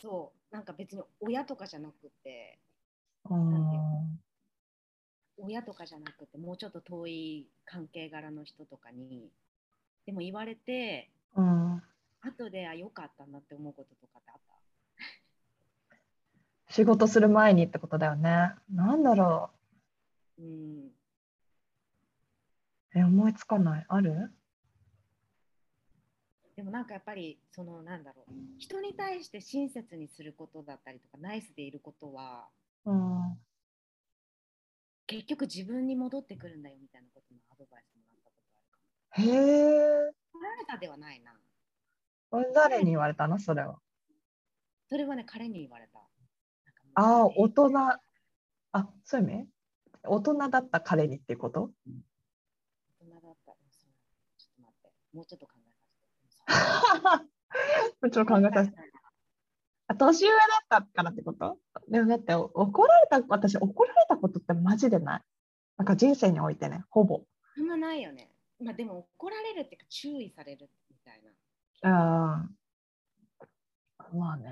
[0.00, 2.58] そう、なんか別に親とかじゃなくて。
[5.38, 9.30] 親とかじゃなくて、もうちょっと遠い関係柄の人とかに、
[10.06, 11.82] でも言われて、うん、
[12.22, 14.40] 後で、あ、よかったなって思うこととかってあっ
[16.68, 16.72] た？
[16.72, 18.54] 仕事する前にってことだよね。
[18.70, 19.50] なんだろ
[20.38, 20.90] うん。
[22.94, 22.98] う。
[22.98, 23.86] え、思いつかない。
[23.88, 24.32] ある？
[26.56, 32.48] でもなんかやっぱり、そのなんだろう、人に対して親切にすることだったりとか、ナイスでいることは、
[32.86, 33.38] うん。
[35.06, 38.80] 結局自分に戻ってくるんだよみたいなことのアドバイスもらったことあるか
[39.20, 39.36] も。
[39.36, 40.12] へえ。
[40.32, 41.38] 怒られたではないな。
[42.54, 43.78] 誰に言われたのそれは？
[44.88, 46.00] それはね、彼に言われた。
[46.94, 47.70] ああ、ね大人。
[48.72, 49.48] あ、そういう意味？
[50.04, 51.70] 大人だった彼にってこと？
[53.00, 53.52] 大人だった。
[53.52, 54.90] ちょっと待って。
[55.12, 55.52] もうちょっと考
[58.10, 58.76] ちろん考えさせて。
[59.88, 61.58] あ年上だったからってこと？
[61.88, 65.22] でもだって怒られた、私怒られたことってマジでない。
[65.76, 67.24] なんか人生においてね、ほぼ。
[67.56, 68.32] あんまないよね。
[68.60, 71.30] まあでも怒られるっていうか注意されるみたいな。
[74.12, 74.18] うん。
[74.18, 74.50] まあね。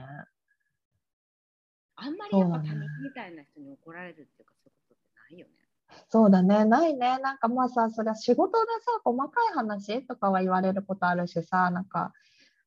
[1.96, 5.63] あんまりやっぱ他人みたいな人に怒られるっていうかそういうことってないよね。
[6.08, 7.18] そうだね、ないね。
[7.18, 12.12] なんかまあさ、それは仕事でさ、細かい話とかは言われることあるしさ、なんか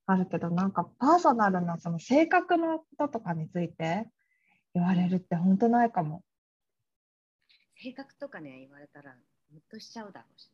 [0.05, 4.09] あるけど、なんかパーソナルなその性格のこととかについて
[4.74, 6.24] 言われるって本当ないかも。
[7.76, 9.15] 性格とかね、言われたら
[9.51, 10.53] ムッとしちゃうだろうしね。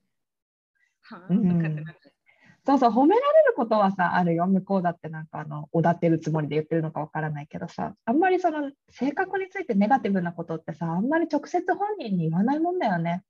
[1.01, 2.22] はぁ、うんとかってなっちゃう。
[2.65, 4.47] そうそう、褒められることはさ、あるよ。
[4.47, 13.23] 向こうだってなんかあの、おだってるつもりで言ってるのかわからないけどさ、あんまりその性格についてネガティブなことってさ、あんまり直接本人に言わないもんだよね。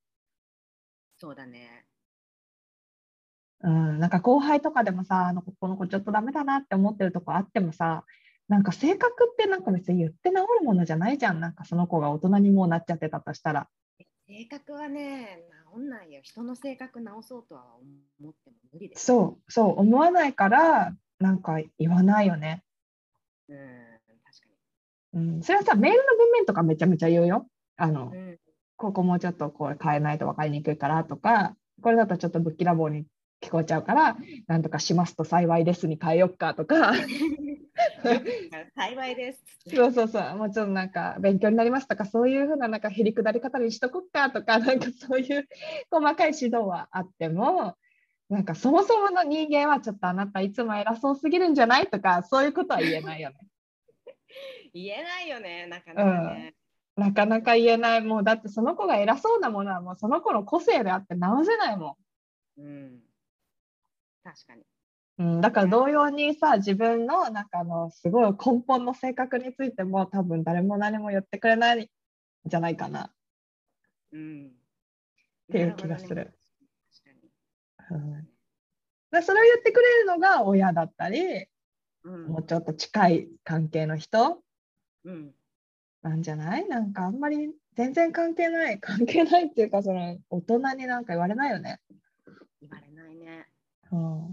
[1.18, 1.86] そうだね。
[3.64, 8.06] うん、なんか後輩とかでもさ、あのこの子ちょっとダメだなって思ってるとこあってもさ、
[8.50, 11.40] なんか性格ってなんか別に言って治るものじゃないじゃん。
[11.40, 13.68] なんかその子が大人にもうなっちゃってたとしたら。
[14.28, 16.22] 性格はね、治んないよ。
[16.24, 17.64] 人の性格直そうとは
[18.20, 19.06] 思っても無理です。
[19.06, 22.64] そう、そう思わないから、なんか言わないよね。
[23.50, 24.54] うん、確か
[25.14, 27.48] うん、それはさ、メールの文面とかめちゃめちゃ言うよ。
[27.78, 28.18] あの、に。
[28.18, 28.40] うん、
[28.78, 33.06] ここもうちょっとこれ変えないと分かりにくいからとか、これだとちょっとぶっきらぼうに
[33.42, 34.18] 聞こえちゃうから、
[34.48, 36.94] なんとかしますと幸いですに変えよっかとか、
[38.76, 39.44] 幸いです。
[39.68, 45.48] そうそうそう、もうちょっとなんか勉強になりますとか、そういうふうななんかへりくだり方にしとこっかとか、 なんかそういう
[45.90, 47.78] 細かい指導はあっても、
[48.30, 53.38] なんかそもそもの人間はちょっとあなたいつも偉そうすぎるんじゃないとか、そういうことは言えないよね。
[54.74, 56.56] 言えないよね、なかなかね。
[56.96, 58.02] なかなか言えない。
[58.02, 61.98] もうだってその子が偉そうなものはもうその子の個性であって直せないも
[62.58, 63.02] うん。
[64.24, 64.64] 確かに。
[65.20, 65.36] ん。
[65.36, 71.88] うん、だから同様にさ、自分のなんかあのすごい根本の性格についても多分誰も何も言ってくれないん
[72.46, 73.12] じゃないかな。
[74.12, 74.48] うん。
[74.48, 74.50] っ
[75.52, 76.34] ていう気がする。
[77.92, 78.28] うん
[79.12, 81.46] でそれを言ってくれるのが親だったり、
[82.04, 84.42] うんもうちょっと近い関係の人
[85.04, 85.32] うん。
[86.02, 86.68] なんじゃない？
[86.68, 88.80] なんかあんまり全然関係ない。
[88.80, 91.80] 関係ないっていうか、その大人になんか言われないよね。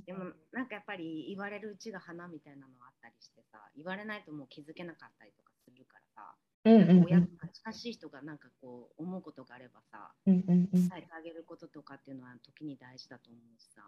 [0.07, 6.35] でも、なんかやっぱぱり言われるうちが花みたいなのあったりしてさ言われないともう気づけなかったりとかするからさ、
[6.65, 10.89] うんうん親とか近しい人がなんかこう思うことがあればさうんうんうん。
[10.89, 13.83] 伝えてあげることとかっていうのは時に大事だと思うしさ。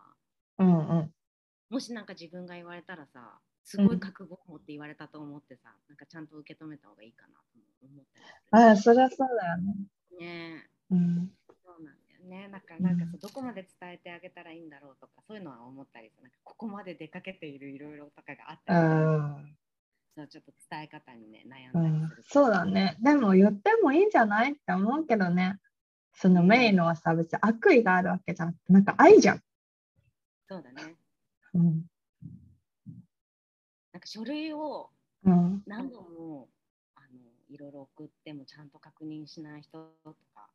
[0.58, 1.14] うんうん。
[1.68, 8.60] もしなんか自分が言われたらさすごい覚悟を持って言われたと思ってさ、なんかちゃんと受け止めた方がいいかなと思ったりする。
[8.62, 9.74] ああそりゃそうだよね。
[10.18, 10.68] ね。
[10.90, 11.30] うんそうなん
[12.22, 12.48] ね。
[12.48, 18.72] なんか、なんかそうどこまで伝えてあげたらいいんだろうとか、そういうのは思ったりさ、なんかここまで出かけているいろいろとかがあった
[19.42, 19.54] り
[20.14, 22.22] そうちょっと伝え方にね、悩うんんだりする。
[22.28, 22.96] そうだね。
[23.00, 25.58] でも言ってもいいんじゃないって思うけどね。
[26.14, 29.42] そのメインのはさ、別に悪意があるわけじゃなくて、なんか愛じゃん。
[30.48, 30.94] そうだね。
[31.54, 31.86] うん。
[33.92, 34.90] なんか書類を
[35.24, 35.62] うん。
[35.66, 36.48] 何度も
[36.96, 37.06] あの
[37.48, 40.48] いろいろ送ってもちゃんと確認しない人とか、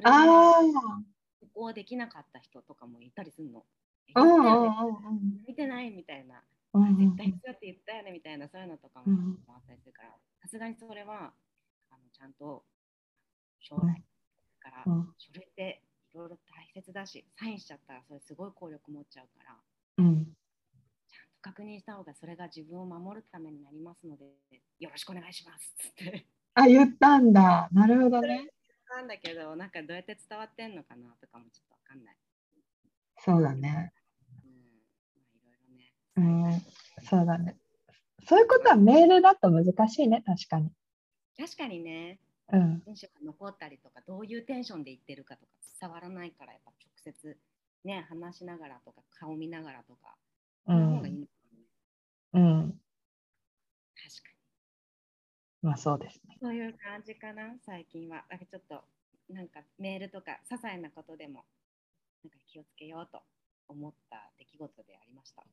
[0.00, 1.02] それでああ。
[1.40, 3.64] ここはできなかった人とかもいたりするの。
[5.46, 6.42] 見てないみたいな。
[6.72, 10.10] 絶対必要って言ったよねみたいなそういうのとかもうんあったりするから、
[10.42, 11.32] さすがにそれは
[11.90, 12.62] あのちゃんと
[13.58, 14.04] 将来
[14.60, 15.82] からうん書類って
[16.12, 19.56] いろいろ大切だし、サインしちゃったらそれすごい効力持っちゃうから、
[20.04, 20.24] うん。
[21.08, 24.26] ちゃんと確認した方がそれが自分を守るためになりますので、
[24.78, 26.26] よろしくお願いしますって。
[26.54, 27.68] あ、言ったんだ。
[27.72, 28.48] なるほどね。
[28.90, 32.16] なんだけど、なんかどうやって伝わってんのかなとかもちょっとわかんない。
[33.18, 33.92] そうだね。
[34.44, 34.52] うん、
[35.14, 36.52] まあいろいろね。
[36.52, 37.56] うんそうだね。
[38.28, 40.70] そういうことはメールだと難しいね、確かに。
[41.36, 42.18] 確かにね、
[42.52, 42.80] うん。
[42.80, 47.38] テンションが残ったりとか、どういうテンションで言ってるかとか伝わらないから、やっぱ直接
[47.84, 50.16] ね、話しながらとか、顔見ながらとか、
[50.66, 51.28] うん。
[52.32, 52.80] うん。
[53.94, 54.30] 確か
[55.62, 56.20] まあそうです。
[56.40, 58.24] そういう感じかな、最近は。
[58.30, 58.84] なんかちょっと、
[59.28, 61.44] なんかメールとか、些細なことでも、
[62.22, 63.22] なんか気をつけようと
[63.68, 65.44] 思った出来事でありました。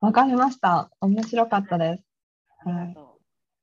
[0.00, 0.90] わかりました。
[1.00, 2.04] 面白かったです。
[2.64, 3.20] ありがと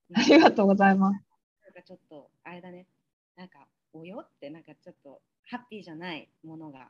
[0.09, 0.13] う。
[0.15, 1.23] ありがとうございます。
[1.63, 2.87] なんかちょっと、あれだね、
[3.35, 6.89] なんか、およって、なんかちょっと、ハッピーじゃないものが、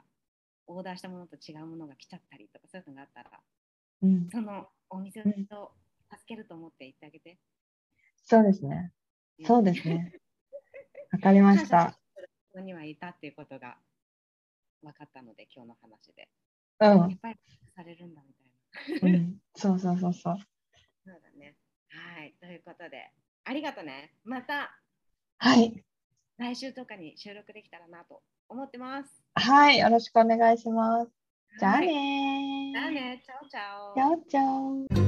[0.68, 3.30] オーダーしたものと違うものが来ちゃったりとか、そういうのがあったら、
[4.04, 4.30] うん。
[4.30, 5.34] そのお店をうん
[6.12, 7.38] 助けると思って言ってあげて。
[8.26, 8.92] そうですね。
[9.46, 10.14] そうですね。
[11.12, 11.98] わかりました。
[12.16, 13.78] ここにはいたっていうことが
[14.82, 16.30] 分かったので、今日の話で。
[16.80, 16.98] うん。
[16.98, 17.40] やっぱり
[17.76, 19.20] されるんだみたいな。
[19.20, 19.42] うん。
[19.56, 20.38] そうそうそうそう。
[21.06, 21.56] そうだね。
[21.90, 22.36] はい。
[22.40, 23.12] ということで、
[23.44, 24.14] ありがとね。
[24.24, 24.80] また
[25.38, 25.84] はい。
[26.38, 29.24] 来週とかに収録できたらなと思ってます。
[29.36, 29.80] はい。
[29.80, 31.12] よろしくお願いします。
[31.60, 32.80] じゃあはいねー。
[32.80, 33.24] じゃあね。
[33.26, 33.94] チャオチャオ。
[33.96, 34.99] チャオチャオ。